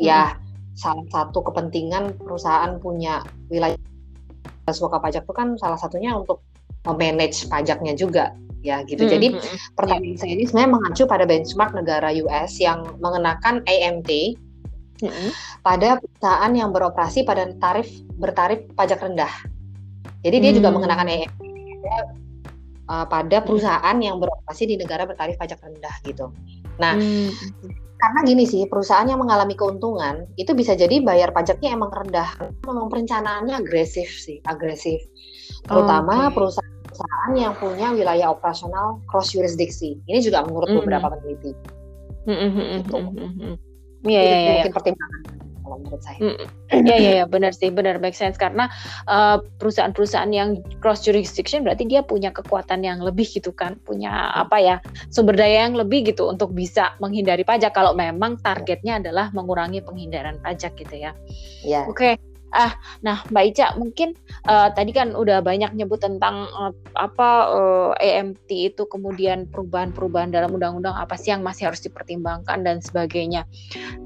Ya, 0.00 0.40
salah 0.72 1.04
satu 1.12 1.44
kepentingan 1.44 2.16
perusahaan 2.16 2.80
punya 2.80 3.20
wilayah 3.52 3.76
suaka 4.72 4.96
pajak 5.02 5.28
itu 5.28 5.34
kan 5.36 5.60
salah 5.60 5.76
satunya 5.76 6.16
untuk 6.16 6.40
memanage 6.88 7.44
pajaknya 7.50 7.92
juga 7.92 8.32
ya 8.62 8.82
gitu. 8.86 9.06
Hmm, 9.06 9.12
Jadi 9.12 9.26
hmm, 9.34 9.42
hmm. 9.42 9.58
pertanyaan 9.78 10.16
saya 10.18 10.32
ini 10.34 10.44
sebenarnya 10.46 10.72
mengacu 10.74 11.02
pada 11.06 11.24
benchmark 11.26 11.72
negara 11.74 12.10
US 12.26 12.58
yang 12.58 12.82
mengenakan 12.98 13.62
AMT 13.66 14.10
hmm. 15.02 15.30
pada 15.60 16.00
perusahaan 16.00 16.52
yang 16.52 16.70
beroperasi 16.70 17.26
pada 17.26 17.48
tarif 17.58 17.88
bertarif 18.16 18.64
pajak 18.78 19.02
rendah. 19.02 19.32
Jadi 20.24 20.36
dia 20.42 20.50
hmm. 20.54 20.58
juga 20.62 20.68
mengenakan 20.72 21.06
AMT 21.06 21.40
uh, 22.88 23.06
pada 23.06 23.38
perusahaan 23.44 23.96
yang 23.98 24.18
beroperasi 24.18 24.68
di 24.68 24.76
negara 24.80 25.04
bertarif 25.04 25.36
pajak 25.36 25.60
rendah 25.60 25.94
gitu. 26.04 26.32
Nah, 26.76 26.96
hmm 26.96 27.86
karena 27.96 28.20
gini 28.28 28.44
sih 28.44 28.68
perusahaan 28.68 29.08
yang 29.08 29.20
mengalami 29.24 29.56
keuntungan 29.56 30.28
itu 30.36 30.52
bisa 30.52 30.76
jadi 30.76 31.00
bayar 31.00 31.32
pajaknya 31.32 31.72
emang 31.72 31.88
rendah 31.88 32.28
memang 32.68 32.92
perencanaannya 32.92 33.56
agresif 33.56 34.12
sih 34.12 34.38
agresif 34.44 35.00
terutama 35.64 36.28
okay. 36.28 36.34
perusahaan-perusahaan 36.36 37.32
yang 37.40 37.56
punya 37.56 37.96
wilayah 37.96 38.28
operasional 38.36 39.00
cross 39.08 39.32
jurisdiksi 39.32 39.96
ini 40.12 40.20
juga 40.20 40.44
menurut 40.44 40.68
mm 40.68 40.72
-hmm. 40.76 40.84
beberapa 40.84 41.06
peneliti 41.16 41.52
mm 42.28 42.36
-hmm. 42.36 42.66
gitu. 42.84 42.96
-hmm. 44.02 44.10
yeah, 44.10 44.22
yeah, 44.22 44.38
yeah, 44.38 44.52
mungkin 44.60 44.74
pertimbangan 44.74 45.20
kalau 45.66 45.82
menurut 45.82 46.02
saya. 46.06 46.18
Iya 46.70 46.96
iya 46.96 47.12
ya, 47.22 47.24
benar 47.26 47.50
sih, 47.50 47.74
benar 47.74 47.98
make 47.98 48.14
sense 48.14 48.38
karena 48.38 48.70
uh, 49.10 49.42
perusahaan-perusahaan 49.58 50.30
yang 50.30 50.62
cross 50.78 51.02
jurisdiction 51.02 51.66
berarti 51.66 51.90
dia 51.90 52.06
punya 52.06 52.30
kekuatan 52.30 52.86
yang 52.86 53.02
lebih 53.02 53.26
gitu 53.26 53.50
kan, 53.50 53.74
punya 53.82 54.30
apa 54.30 54.62
ya 54.62 54.76
sumber 55.10 55.34
daya 55.34 55.66
yang 55.66 55.74
lebih 55.74 56.06
gitu 56.06 56.30
untuk 56.30 56.54
bisa 56.54 56.94
menghindari 57.02 57.42
pajak 57.42 57.74
kalau 57.74 57.98
memang 57.98 58.38
targetnya 58.38 59.02
adalah 59.02 59.34
mengurangi 59.34 59.82
penghindaran 59.82 60.38
pajak 60.38 60.78
gitu 60.78 60.94
ya. 61.02 61.12
Iya. 61.66 61.90
Oke. 61.90 62.14
Okay. 62.14 62.35
Ah, 62.54 62.78
nah 63.02 63.26
Mbak 63.28 63.44
Ica 63.52 63.66
mungkin 63.74 64.14
uh, 64.46 64.70
tadi 64.70 64.94
kan 64.94 65.18
udah 65.18 65.42
banyak 65.42 65.74
nyebut 65.74 65.98
tentang 65.98 66.46
uh, 66.54 66.70
apa 66.94 67.28
uh, 67.50 67.92
EMT 67.98 68.72
itu 68.72 68.82
kemudian 68.86 69.50
perubahan-perubahan 69.50 70.30
dalam 70.30 70.54
undang-undang 70.54 70.94
apa 70.94 71.18
sih 71.18 71.34
yang 71.34 71.42
masih 71.42 71.68
harus 71.68 71.82
dipertimbangkan 71.82 72.62
dan 72.62 72.78
sebagainya. 72.78 73.44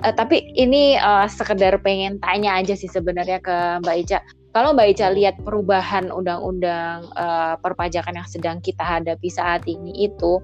Uh, 0.01 0.11
tapi 0.17 0.51
ini 0.57 0.97
uh, 0.97 1.29
sekedar 1.29 1.77
pengen 1.85 2.17
tanya 2.25 2.57
aja 2.57 2.73
sih 2.73 2.89
sebenarnya 2.89 3.45
ke 3.45 3.85
Mbak 3.85 3.97
Ica. 4.09 4.19
Kalau 4.51 4.75
Mbak 4.75 4.89
Ica 4.97 5.07
lihat 5.13 5.37
perubahan 5.45 6.09
undang-undang 6.11 7.07
uh, 7.15 7.55
perpajakan 7.61 8.19
yang 8.19 8.29
sedang 8.29 8.59
kita 8.65 8.83
hadapi 8.83 9.29
saat 9.31 9.63
ini 9.69 10.11
itu 10.11 10.43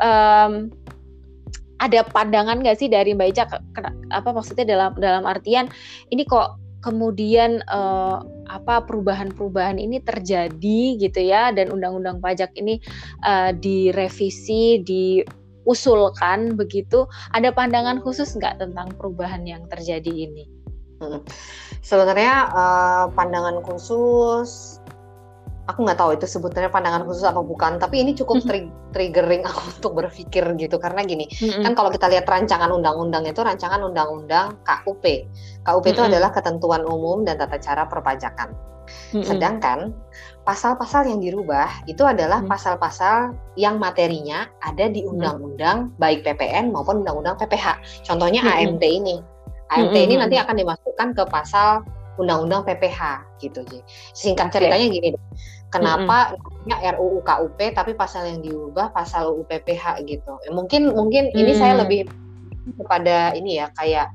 um, 0.00 0.72
ada 1.78 2.02
pandangan 2.02 2.58
nggak 2.58 2.78
sih 2.82 2.90
dari 2.90 3.14
Mbak 3.14 3.28
Ica 3.30 3.44
apa 4.10 4.28
maksudnya 4.34 4.66
dalam 4.66 4.98
dalam 4.98 5.22
artian 5.22 5.70
ini 6.10 6.26
kok 6.26 6.67
kemudian 6.80 7.60
uh, 7.66 8.22
apa 8.48 8.86
perubahan-perubahan 8.86 9.76
ini 9.76 10.00
terjadi 10.00 10.80
gitu 10.96 11.20
ya 11.20 11.52
dan 11.52 11.68
undang-undang 11.74 12.22
pajak 12.22 12.54
ini 12.56 12.80
uh, 13.26 13.52
direvisi 13.52 14.80
diusulkan 14.86 16.54
begitu 16.56 17.04
ada 17.34 17.52
pandangan 17.52 18.00
khusus 18.00 18.32
nggak 18.38 18.62
tentang 18.62 18.88
perubahan 18.96 19.44
yang 19.44 19.66
terjadi 19.68 20.30
ini? 20.30 20.44
Hmm. 20.98 21.22
Sebenarnya 21.78 22.50
uh, 22.50 23.06
pandangan 23.14 23.62
khusus 23.62 24.77
aku 25.68 25.84
nggak 25.84 26.00
tahu 26.00 26.10
itu 26.16 26.24
sebetulnya 26.24 26.72
pandangan 26.72 27.04
khusus 27.04 27.28
apa 27.28 27.44
bukan 27.44 27.76
tapi 27.76 28.00
ini 28.00 28.16
cukup 28.16 28.40
tri 28.48 28.72
triggering 28.96 29.44
aku 29.44 29.60
untuk 29.76 29.92
berpikir 30.00 30.42
gitu 30.56 30.80
karena 30.80 31.04
gini 31.04 31.28
mm-hmm. 31.28 31.62
kan 31.62 31.72
kalau 31.76 31.92
kita 31.92 32.08
lihat 32.08 32.24
rancangan 32.24 32.72
undang-undang 32.72 33.28
itu 33.28 33.44
rancangan 33.44 33.84
undang-undang 33.84 34.56
KUP 34.64 35.04
KUP 35.62 35.84
mm-hmm. 35.84 35.92
itu 35.92 36.00
adalah 36.00 36.32
ketentuan 36.32 36.82
umum 36.88 37.22
dan 37.28 37.36
tata 37.36 37.60
cara 37.60 37.84
perpajakan 37.84 38.56
mm-hmm. 39.12 39.22
sedangkan 39.28 39.92
pasal-pasal 40.48 41.04
yang 41.04 41.20
dirubah 41.20 41.68
itu 41.84 42.00
adalah 42.08 42.40
pasal-pasal 42.48 43.36
yang 43.60 43.76
materinya 43.76 44.48
ada 44.64 44.88
di 44.88 45.04
undang-undang 45.04 45.92
baik 46.00 46.24
PPN 46.24 46.72
maupun 46.72 47.04
undang-undang 47.04 47.36
PPH 47.36 47.76
contohnya. 48.08 48.40
AMT 48.40 48.80
ini 48.80 49.20
AMT 49.68 49.92
ini 49.92 50.16
nanti 50.16 50.40
akan 50.40 50.56
dimasukkan 50.56 51.08
ke 51.12 51.24
pasal 51.28 51.84
undang-undang 52.18 52.66
PPH 52.66 53.22
gitu. 53.38 53.62
Singkat 54.12 54.50
ceritanya 54.50 54.86
gini 54.90 55.14
deh. 55.14 55.22
Kenapa 55.68 56.36
mm 56.36 56.72
-hmm. 56.72 56.96
RUU 56.96 57.20
KUP 57.20 57.58
tapi 57.76 57.92
pasal 57.92 58.24
yang 58.28 58.40
diubah 58.40 58.92
pasal 58.92 59.28
UU 59.32 59.44
PPH 59.48 60.04
gitu. 60.08 60.32
Ya, 60.44 60.50
mungkin 60.52 60.92
mungkin 60.96 61.28
mm. 61.32 61.36
ini 61.36 61.52
saya 61.56 61.84
lebih 61.84 62.08
kepada 62.76 63.32
ini 63.36 63.60
ya 63.60 63.68
kayak 63.76 64.12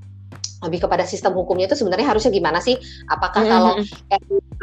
lebih 0.64 0.88
kepada 0.88 1.04
sistem 1.04 1.36
hukumnya 1.36 1.68
itu 1.68 1.76
sebenarnya 1.76 2.08
harusnya 2.08 2.32
gimana 2.32 2.64
sih? 2.64 2.80
Apakah 3.12 3.44
mm 3.44 3.52
kalau 3.52 3.74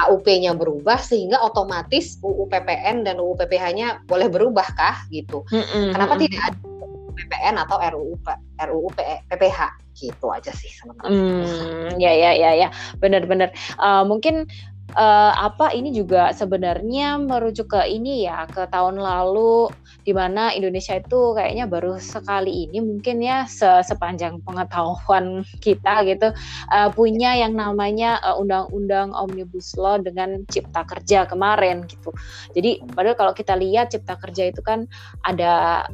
KUP-nya 0.01 0.57
berubah 0.57 0.97
sehingga 0.97 1.39
otomatis 1.45 2.17
UU 2.25 2.49
PPN 2.49 3.05
dan 3.05 3.21
UU 3.21 3.37
PPH-nya 3.37 4.09
boleh 4.09 4.33
berubah 4.33 4.67
kah 4.73 5.05
gitu? 5.13 5.45
Mm 5.53 5.61
-hmm. 5.61 5.87
Kenapa 5.93 6.15
tidak 6.17 6.41
ada 6.51 6.59
PPN 7.21 7.55
atau 7.61 7.77
RUU 7.77 8.17
RUU 8.57 8.89
PPH 9.29 9.61
gitu 10.01 10.33
aja 10.33 10.49
sih 10.57 10.73
sama 10.73 10.97
Hmm, 11.05 12.01
ya 12.01 12.13
ya 12.17 12.33
ya 12.33 12.51
ya, 12.57 12.69
benar-benar. 12.97 13.53
Uh, 13.77 14.03
mungkin 14.09 14.49
uh, 14.95 15.33
apa 15.35 15.75
ini 15.75 15.91
juga 15.91 16.31
sebenarnya 16.31 17.19
merujuk 17.19 17.75
ke 17.75 17.91
ini 17.91 18.29
ya 18.31 18.47
ke 18.47 18.71
tahun 18.71 19.03
lalu 19.03 19.67
di 20.07 20.15
mana 20.15 20.55
Indonesia 20.55 20.95
itu 20.95 21.35
kayaknya 21.35 21.67
baru 21.67 21.99
sekali 21.99 22.71
ini 22.71 22.79
mungkin 22.79 23.19
ya 23.19 23.51
se 23.51 23.69
sepanjang 23.83 24.39
pengetahuan 24.47 25.43
kita 25.59 26.07
gitu 26.07 26.31
uh, 26.71 26.89
punya 26.95 27.35
yang 27.35 27.59
namanya 27.59 28.23
undang 28.39 28.61
undang-undang 28.71 29.15
omnibus 29.17 29.79
law 29.79 29.97
dengan 29.97 30.45
cipta 30.51 30.85
kerja 30.85 31.25
kemarin 31.25 31.87
gitu. 31.89 32.13
Jadi 32.53 32.83
padahal 32.93 33.17
kalau 33.17 33.33
kita 33.33 33.55
lihat 33.57 33.95
cipta 33.95 34.19
kerja 34.21 34.53
itu 34.53 34.61
kan 34.61 34.85
ada 35.25 35.87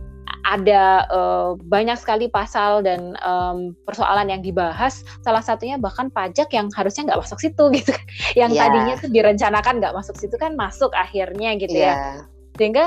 ada 0.47 1.03
uh, 1.11 1.59
banyak 1.59 1.99
sekali 1.99 2.31
pasal 2.31 2.87
dan 2.87 3.19
um, 3.27 3.75
persoalan 3.83 4.31
yang 4.31 4.43
dibahas. 4.47 5.03
Salah 5.27 5.43
satunya 5.43 5.75
bahkan 5.75 6.07
pajak 6.07 6.55
yang 6.55 6.71
harusnya 6.71 7.11
nggak 7.11 7.21
masuk 7.27 7.43
situ 7.43 7.65
gitu 7.83 7.91
kan. 7.91 8.07
Yang 8.39 8.51
yeah. 8.55 8.63
tadinya 8.63 8.95
tuh 9.03 9.11
direncanakan 9.11 9.75
nggak 9.83 9.95
masuk 9.99 10.15
situ 10.15 10.39
kan 10.39 10.55
masuk 10.55 10.95
akhirnya 10.95 11.59
gitu 11.59 11.75
yeah. 11.75 11.91
ya. 11.91 11.95
Iya. 11.99 12.23
Sehingga 12.57 12.85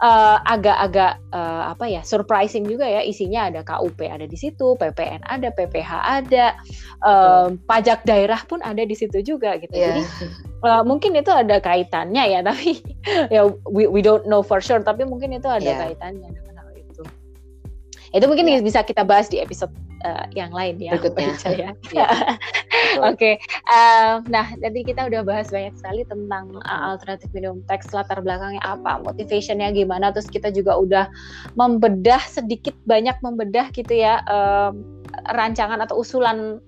uh, 0.00 0.38
agak-agak 0.48 1.20
uh, 1.36 1.76
apa 1.76 1.84
ya 1.84 2.00
surprising 2.00 2.64
juga 2.64 2.88
ya 2.88 3.04
isinya 3.04 3.52
ada 3.52 3.60
KUP 3.60 4.00
ada 4.08 4.24
di 4.24 4.36
situ, 4.40 4.72
PPN 4.80 5.20
ada, 5.28 5.52
PPH 5.52 5.92
ada, 6.00 6.56
um, 7.04 7.60
pajak 7.68 8.08
daerah 8.08 8.40
pun 8.48 8.64
ada 8.64 8.80
di 8.80 8.96
situ 8.96 9.20
juga 9.20 9.60
gitu. 9.60 9.76
Yeah. 9.76 10.00
Jadi 10.00 10.02
uh, 10.64 10.80
mungkin 10.80 11.12
itu 11.12 11.28
ada 11.28 11.60
kaitannya 11.60 12.24
ya 12.24 12.40
tapi 12.40 12.80
ya 13.34 13.52
we, 13.68 13.84
we 13.84 14.00
don't 14.00 14.24
know 14.24 14.40
for 14.40 14.64
sure 14.64 14.80
tapi 14.80 15.04
mungkin 15.04 15.36
itu 15.36 15.46
ada 15.46 15.60
yeah. 15.60 15.80
kaitannya 15.84 16.46
itu 18.14 18.24
mungkin 18.30 18.46
ya. 18.46 18.62
bisa 18.62 18.80
kita 18.86 19.02
bahas 19.02 19.26
di 19.26 19.42
episode 19.42 19.72
uh, 20.06 20.26
yang 20.34 20.54
lain 20.54 20.78
ya. 20.78 20.94
Berikutnya. 20.94 21.34
ya. 21.62 21.70
ya. 21.90 22.08
Oke. 23.02 23.16
okay. 23.16 23.34
Uh, 23.66 24.22
nah, 24.30 24.46
tadi 24.62 24.86
kita 24.86 25.10
udah 25.10 25.26
bahas 25.26 25.50
banyak 25.50 25.74
sekali 25.78 26.02
tentang 26.06 26.54
uh, 26.62 26.94
alternatif 26.94 27.30
minimum 27.34 27.64
tax 27.66 27.90
latar 27.90 28.22
belakangnya 28.22 28.62
apa, 28.62 29.02
motivationnya 29.02 29.74
gimana. 29.74 30.14
Terus 30.14 30.28
kita 30.30 30.54
juga 30.54 30.78
udah 30.78 31.04
membedah 31.58 32.22
sedikit 32.30 32.76
banyak 32.86 33.18
membedah 33.24 33.72
gitu 33.74 33.94
ya. 33.96 34.22
Um, 34.30 35.02
rancangan 35.32 35.80
atau 35.80 36.02
usulan 36.04 36.60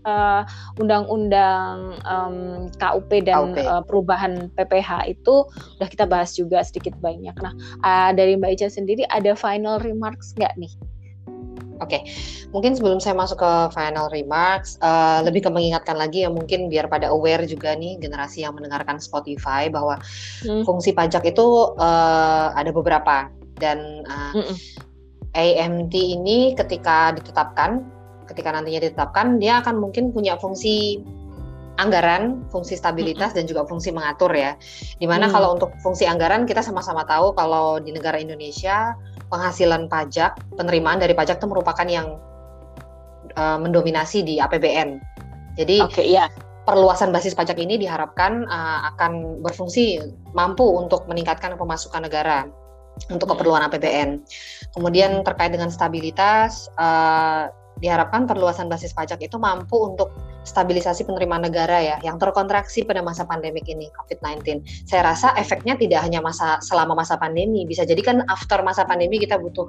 undang-undang 0.81 2.01
um, 2.09 2.67
KUP 2.81 3.11
dan 3.23 3.55
KUP. 3.55 3.59
Uh, 3.61 3.83
perubahan 3.85 4.33
PPH 4.57 5.15
itu 5.15 5.45
udah 5.79 5.89
kita 5.91 6.09
bahas 6.09 6.35
juga 6.35 6.65
sedikit 6.65 6.97
banyak. 6.99 7.35
Nah, 7.39 7.55
uh, 7.85 8.11
dari 8.17 8.35
Mbak 8.35 8.59
Ica 8.59 8.69
sendiri 8.73 9.05
ada 9.13 9.37
final 9.37 9.79
remarks 9.85 10.35
nggak 10.35 10.55
nih 10.59 10.73
Oke, 11.79 11.99
okay. 11.99 12.01
mungkin 12.51 12.75
sebelum 12.75 12.99
saya 12.99 13.15
masuk 13.15 13.39
ke 13.39 13.53
final 13.71 14.11
remarks, 14.11 14.79
uh, 14.83 15.23
lebih 15.23 15.47
ke 15.47 15.51
mengingatkan 15.51 15.95
lagi 15.95 16.27
ya 16.27 16.31
mungkin 16.31 16.67
biar 16.67 16.91
pada 16.91 17.11
aware 17.15 17.47
juga 17.47 17.79
nih 17.79 18.03
generasi 18.03 18.43
yang 18.43 18.59
mendengarkan 18.59 18.99
Spotify 18.99 19.71
bahwa 19.71 20.03
hmm. 20.43 20.67
fungsi 20.67 20.91
pajak 20.91 21.23
itu 21.31 21.47
uh, 21.79 22.51
ada 22.55 22.75
beberapa 22.75 23.31
dan 23.63 24.03
uh, 24.07 24.35
hmm. 24.35 24.55
AMT 25.39 25.95
ini 25.95 26.59
ketika 26.59 27.15
ditetapkan, 27.15 27.87
ketika 28.27 28.51
nantinya 28.51 28.83
ditetapkan, 28.83 29.39
dia 29.39 29.63
akan 29.63 29.79
mungkin 29.79 30.11
punya 30.11 30.35
fungsi 30.35 30.99
anggaran, 31.79 32.43
fungsi 32.51 32.75
stabilitas 32.75 33.33
hmm. 33.33 33.37
dan 33.39 33.45
juga 33.47 33.63
fungsi 33.71 33.95
mengatur 33.95 34.35
ya. 34.35 34.59
Di 34.99 35.07
mana 35.07 35.31
hmm. 35.31 35.35
kalau 35.35 35.49
untuk 35.55 35.71
fungsi 35.81 36.05
anggaran 36.11 36.45
kita 36.45 36.61
sama-sama 36.61 37.07
tahu 37.07 37.33
kalau 37.39 37.79
di 37.79 37.95
negara 37.95 38.19
Indonesia 38.19 38.99
penghasilan 39.29 39.87
pajak, 39.87 40.37
penerimaan 40.57 41.01
dari 41.01 41.13
pajak 41.13 41.41
itu 41.41 41.49
merupakan 41.49 41.87
yang 41.89 42.17
uh, 43.37 43.59
mendominasi 43.61 44.25
di 44.25 44.41
APBN. 44.41 45.01
Jadi 45.59 45.85
okay, 45.85 46.07
yeah. 46.09 46.29
perluasan 46.65 47.13
basis 47.13 47.35
pajak 47.37 47.59
ini 47.61 47.77
diharapkan 47.81 48.47
uh, 48.49 48.89
akan 48.95 49.43
berfungsi 49.45 50.01
mampu 50.33 50.65
untuk 50.65 51.05
meningkatkan 51.11 51.57
pemasukan 51.57 52.07
negara 52.09 52.49
untuk 53.07 53.31
keperluan 53.31 53.63
APBN. 53.71 54.23
Kemudian 54.75 55.23
terkait 55.23 55.55
dengan 55.55 55.71
stabilitas, 55.71 56.67
uh, 56.81 57.47
diharapkan 57.79 58.27
perluasan 58.27 58.67
basis 58.67 58.91
pajak 58.91 59.23
itu 59.23 59.39
mampu 59.39 59.79
untuk 59.79 60.11
stabilisasi 60.49 61.05
penerimaan 61.05 61.45
negara 61.45 61.77
ya 61.85 61.97
yang 62.01 62.17
terkontraksi 62.17 62.89
pada 62.89 63.05
masa 63.05 63.29
pandemik 63.29 63.69
ini 63.69 63.93
COVID-19. 63.93 64.65
Saya 64.89 65.13
rasa 65.13 65.37
efeknya 65.37 65.77
tidak 65.77 66.01
hanya 66.09 66.25
masa 66.25 66.57
selama 66.65 66.97
masa 66.97 67.21
pandemi, 67.21 67.69
bisa 67.69 67.85
jadi 67.85 68.01
kan 68.01 68.25
after 68.33 68.65
masa 68.65 68.89
pandemi 68.89 69.21
kita 69.21 69.37
butuh 69.37 69.69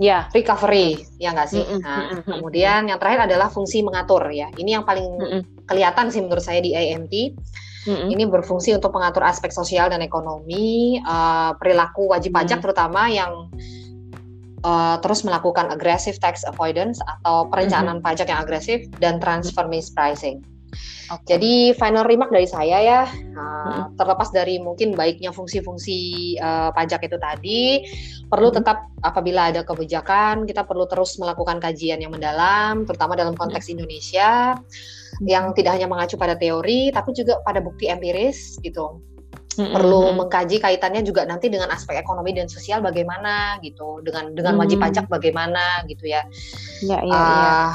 ya 0.00 0.26
recovery 0.32 1.06
ya 1.20 1.36
nggak 1.36 1.48
sih. 1.52 1.62
Mm 1.62 1.70
-mm, 1.70 1.80
nah, 1.84 1.98
mm 2.00 2.08
-mm, 2.10 2.22
kemudian 2.24 2.80
yang 2.88 2.98
terakhir 2.98 3.30
adalah 3.30 3.52
fungsi 3.52 3.84
mengatur 3.84 4.24
ya. 4.32 4.48
Ini 4.56 4.80
yang 4.80 4.84
paling 4.88 5.06
mm 5.06 5.28
-mm. 5.28 5.40
kelihatan 5.68 6.08
sih 6.08 6.24
menurut 6.24 6.42
saya 6.42 6.64
di 6.64 6.74
AMT. 6.74 7.14
Mm 7.84 7.92
-hmm. 7.92 8.08
Ini 8.16 8.22
berfungsi 8.32 8.72
untuk 8.72 8.96
mengatur 8.96 9.28
aspek 9.28 9.52
sosial 9.52 9.92
dan 9.92 10.00
ekonomi, 10.00 10.96
uh, 11.04 11.52
perilaku 11.60 12.10
wajib 12.16 12.32
pajak 12.32 12.48
mm 12.48 12.50
-hmm. 12.56 12.62
terutama 12.64 13.02
yang 13.12 13.32
uh, 14.64 14.96
terus 15.04 15.22
melakukan 15.22 15.70
aggressive 15.70 16.16
tax 16.18 16.42
avoidance 16.48 16.98
atau 17.04 17.46
perencanaan 17.52 18.00
mm-hmm. 18.00 18.08
pajak 18.08 18.26
yang 18.32 18.40
agresif 18.42 18.88
dan 18.98 19.20
transfer 19.20 19.68
mispricing. 19.68 20.42
Okay. 21.04 21.36
Jadi 21.36 21.54
final 21.78 22.02
remark 22.08 22.32
dari 22.34 22.48
saya 22.48 22.80
ya, 22.80 23.02
uh, 23.06 23.38
mm-hmm. 23.38 24.00
terlepas 24.00 24.32
dari 24.34 24.58
mungkin 24.58 24.96
baiknya 24.96 25.30
fungsi-fungsi 25.30 26.34
uh, 26.40 26.74
pajak 26.74 27.06
itu 27.06 27.20
tadi, 27.20 27.62
perlu 28.26 28.50
mm-hmm. 28.50 28.64
tetap 28.64 28.90
apabila 29.04 29.52
ada 29.52 29.62
kebijakan 29.62 30.48
kita 30.48 30.64
perlu 30.64 30.88
terus 30.88 31.14
melakukan 31.20 31.60
kajian 31.60 32.00
yang 32.00 32.10
mendalam, 32.10 32.88
terutama 32.88 33.14
dalam 33.14 33.36
konteks 33.36 33.68
mm-hmm. 33.68 33.76
Indonesia, 33.78 34.58
yang 35.22 35.54
tidak 35.54 35.78
hanya 35.78 35.86
mengacu 35.86 36.18
pada 36.18 36.34
teori, 36.34 36.90
tapi 36.90 37.14
juga 37.14 37.38
pada 37.46 37.62
bukti 37.62 37.86
empiris 37.86 38.58
gitu 38.64 39.13
hmm 39.58 39.72
perlu 39.74 40.14
mengkaji 40.14 40.62
kaitannya 40.62 41.02
juga 41.02 41.26
nanti 41.26 41.50
dengan 41.50 41.70
aspek 41.70 41.98
ekonomi 41.98 42.30
dan 42.34 42.46
sosial 42.46 42.78
bagaimana 42.78 43.58
gitu 43.62 44.02
dengan 44.06 44.30
dengan 44.34 44.54
wajib 44.54 44.78
mm. 44.78 44.84
pajak 44.86 45.06
bagaimana 45.10 45.82
gitu 45.90 46.06
ya 46.06 46.22
ya 46.82 46.98
ya, 47.02 47.14
uh, 47.14 47.18
ya. 47.18 47.72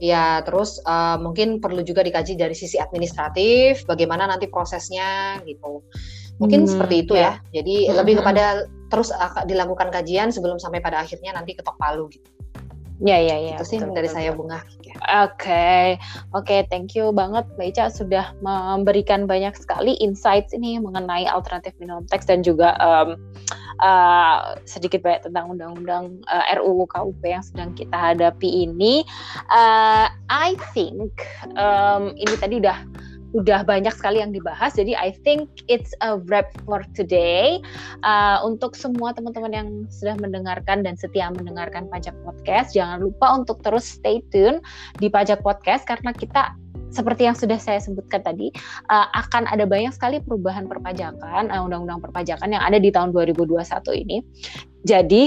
ya 0.00 0.24
terus 0.44 0.80
uh, 0.84 1.20
mungkin 1.20 1.60
perlu 1.60 1.84
juga 1.84 2.00
dikaji 2.00 2.36
dari 2.40 2.56
sisi 2.56 2.80
administratif 2.80 3.84
bagaimana 3.84 4.28
nanti 4.28 4.48
prosesnya 4.48 5.40
gitu 5.44 5.84
mungkin 6.36 6.68
hmm, 6.68 6.70
seperti 6.76 6.94
itu 7.08 7.16
ya, 7.16 7.40
ya. 7.48 7.60
jadi 7.60 7.76
hmm. 7.88 7.94
lebih 7.96 8.14
kepada 8.20 8.68
terus 8.92 9.08
uh, 9.08 9.44
dilakukan 9.48 9.88
kajian 9.88 10.28
sebelum 10.28 10.60
sampai 10.60 10.84
pada 10.84 11.00
akhirnya 11.00 11.32
nanti 11.32 11.56
ketok 11.56 11.80
palu 11.80 12.12
gitu 12.12 12.35
Ya 13.04 13.20
ya 13.20 13.36
ya. 13.36 13.60
Itu 13.60 13.64
sih 13.68 13.78
betul, 13.80 13.92
dari 13.92 14.08
betul, 14.08 14.16
saya 14.16 14.30
bunga. 14.32 14.60
Oke 14.96 15.44
okay. 15.44 15.84
oke 16.32 16.48
okay, 16.48 16.60
thank 16.72 16.96
you 16.96 17.12
banget 17.12 17.44
Mbak 17.60 17.68
Ica 17.76 17.84
sudah 17.92 18.32
memberikan 18.40 19.28
banyak 19.28 19.52
sekali 19.52 19.92
insights 20.00 20.56
ini 20.56 20.80
mengenai 20.80 21.28
alternatif 21.28 21.76
minimum 21.76 22.08
tax 22.08 22.24
dan 22.24 22.40
juga 22.40 22.72
um, 22.80 23.20
uh, 23.84 24.56
sedikit 24.64 25.04
banyak 25.04 25.28
tentang 25.28 25.52
undang-undang 25.52 26.24
uh, 26.32 26.44
RUU 26.56 26.88
KUP 26.88 27.20
yang 27.24 27.44
sedang 27.44 27.76
kita 27.76 27.92
hadapi 27.92 28.64
ini. 28.64 29.04
Uh, 29.52 30.08
I 30.32 30.56
think 30.72 31.12
um, 31.60 32.16
ini 32.16 32.34
tadi 32.40 32.56
udah 32.64 32.80
udah 33.36 33.68
banyak 33.68 33.92
sekali 33.92 34.24
yang 34.24 34.32
dibahas. 34.32 34.72
Jadi 34.80 34.96
I 34.96 35.12
think 35.20 35.52
it's 35.68 35.92
a 36.00 36.16
wrap 36.26 36.48
for 36.64 36.80
today. 36.96 37.60
Uh, 38.00 38.40
untuk 38.48 38.72
semua 38.72 39.12
teman-teman 39.12 39.52
yang 39.52 39.68
sudah 39.92 40.16
mendengarkan 40.16 40.80
dan 40.80 40.96
setia 40.96 41.28
mendengarkan 41.28 41.84
Pajak 41.92 42.16
Podcast, 42.24 42.72
jangan 42.72 43.04
lupa 43.04 43.36
untuk 43.36 43.60
terus 43.60 43.84
stay 43.84 44.24
tune 44.32 44.64
di 44.96 45.12
Pajak 45.12 45.44
Podcast 45.44 45.84
karena 45.84 46.16
kita 46.16 46.56
seperti 46.88 47.28
yang 47.28 47.36
sudah 47.36 47.60
saya 47.60 47.76
sebutkan 47.76 48.24
tadi, 48.24 48.48
uh, 48.88 49.06
akan 49.12 49.44
ada 49.52 49.68
banyak 49.68 49.92
sekali 49.92 50.16
perubahan 50.24 50.64
perpajakan, 50.64 51.52
uh, 51.52 51.60
undang-undang 51.60 52.00
perpajakan 52.00 52.56
yang 52.56 52.64
ada 52.64 52.80
di 52.80 52.88
tahun 52.88 53.12
2021 53.12 53.92
ini. 53.92 54.24
Jadi 54.86 55.22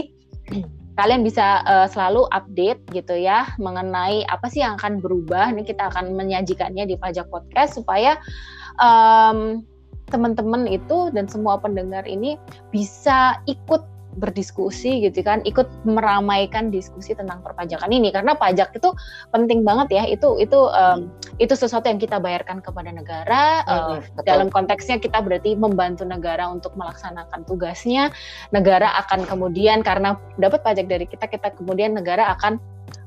kalian 0.99 1.23
bisa 1.23 1.63
uh, 1.63 1.87
selalu 1.87 2.27
update 2.35 2.83
gitu 2.91 3.15
ya 3.15 3.47
mengenai 3.55 4.27
apa 4.27 4.51
sih 4.51 4.59
yang 4.59 4.75
akan 4.75 4.99
berubah. 4.99 5.55
Ini 5.55 5.63
kita 5.63 5.87
akan 5.95 6.11
menyajikannya 6.11 6.83
di 6.83 6.99
pajak 6.99 7.31
podcast 7.31 7.79
supaya 7.79 8.19
um, 8.83 9.63
teman-teman 10.11 10.67
itu 10.67 11.07
dan 11.15 11.31
semua 11.31 11.55
pendengar 11.55 12.03
ini 12.03 12.35
bisa 12.75 13.39
ikut 13.47 13.79
berdiskusi 14.19 15.01
gitu 15.07 15.23
kan 15.23 15.39
ikut 15.47 15.65
meramaikan 15.87 16.69
diskusi 16.69 17.15
tentang 17.15 17.39
perpajakan 17.39 17.89
ini. 17.89 18.11
Karena 18.11 18.35
pajak 18.35 18.75
itu 18.75 18.91
penting 19.31 19.63
banget 19.63 19.87
ya 19.95 20.03
itu 20.05 20.35
itu 20.37 20.59
um, 20.69 21.07
itu 21.39 21.55
sesuatu 21.55 21.87
yang 21.87 21.97
kita 21.97 22.19
bayarkan 22.19 22.59
kepada 22.59 22.91
negara 22.91 23.63
uh, 23.65 24.03
dalam 24.27 24.51
konteksnya 24.51 24.99
kita 24.99 25.23
berarti 25.23 25.55
membantu 25.55 26.03
negara 26.03 26.45
untuk 26.51 26.75
melaksanakan 26.75 27.47
tugasnya. 27.47 28.11
Negara 28.51 28.99
akan 29.07 29.23
kemudian 29.25 29.81
karena 29.81 30.19
dapat 30.35 30.61
pajak 30.61 30.91
dari 30.91 31.07
kita 31.07 31.25
kita 31.31 31.55
kemudian 31.55 31.95
negara 31.95 32.35
akan 32.35 32.59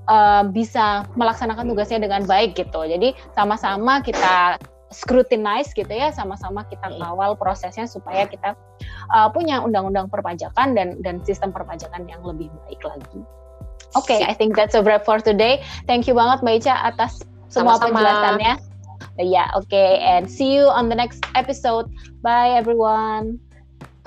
uh, 0.08 0.42
bisa 0.48 1.06
melaksanakan 1.14 1.68
tugasnya 1.68 2.02
dengan 2.02 2.24
baik 2.24 2.56
gitu. 2.56 2.82
Jadi 2.88 3.14
sama-sama 3.36 4.00
kita 4.00 4.56
scrutinize 4.92 5.72
gitu 5.72 5.90
ya, 5.90 6.12
sama-sama 6.12 6.62
kita 6.68 6.92
kawal 7.00 7.34
prosesnya 7.34 7.88
supaya 7.88 8.28
kita 8.28 8.54
uh, 9.10 9.28
punya 9.32 9.58
undang-undang 9.64 10.06
perpajakan 10.12 10.76
dan 10.76 11.00
dan 11.02 11.18
sistem 11.24 11.50
perpajakan 11.50 12.06
yang 12.06 12.22
lebih 12.22 12.52
baik 12.68 12.82
lagi. 12.84 13.20
Oke, 13.92 14.16
okay, 14.16 14.20
I 14.24 14.32
think 14.32 14.56
that's 14.56 14.72
a 14.72 14.80
wrap 14.80 15.04
for 15.04 15.20
today. 15.20 15.60
Thank 15.84 16.08
you 16.08 16.16
banget 16.16 16.40
Mbak 16.40 16.64
Ica 16.64 16.74
atas 16.88 17.20
semua 17.52 17.76
Sama-sama. 17.76 18.00
penjelasannya. 18.00 18.54
Ya, 19.20 19.24
yeah, 19.28 19.48
oke, 19.52 19.68
okay. 19.68 20.00
and 20.00 20.24
see 20.24 20.56
you 20.56 20.64
on 20.72 20.88
the 20.88 20.96
next 20.96 21.20
episode. 21.36 21.92
Bye 22.24 22.56
everyone. 22.56 23.36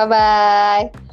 Bye 0.01 0.09
bye. 0.09 1.04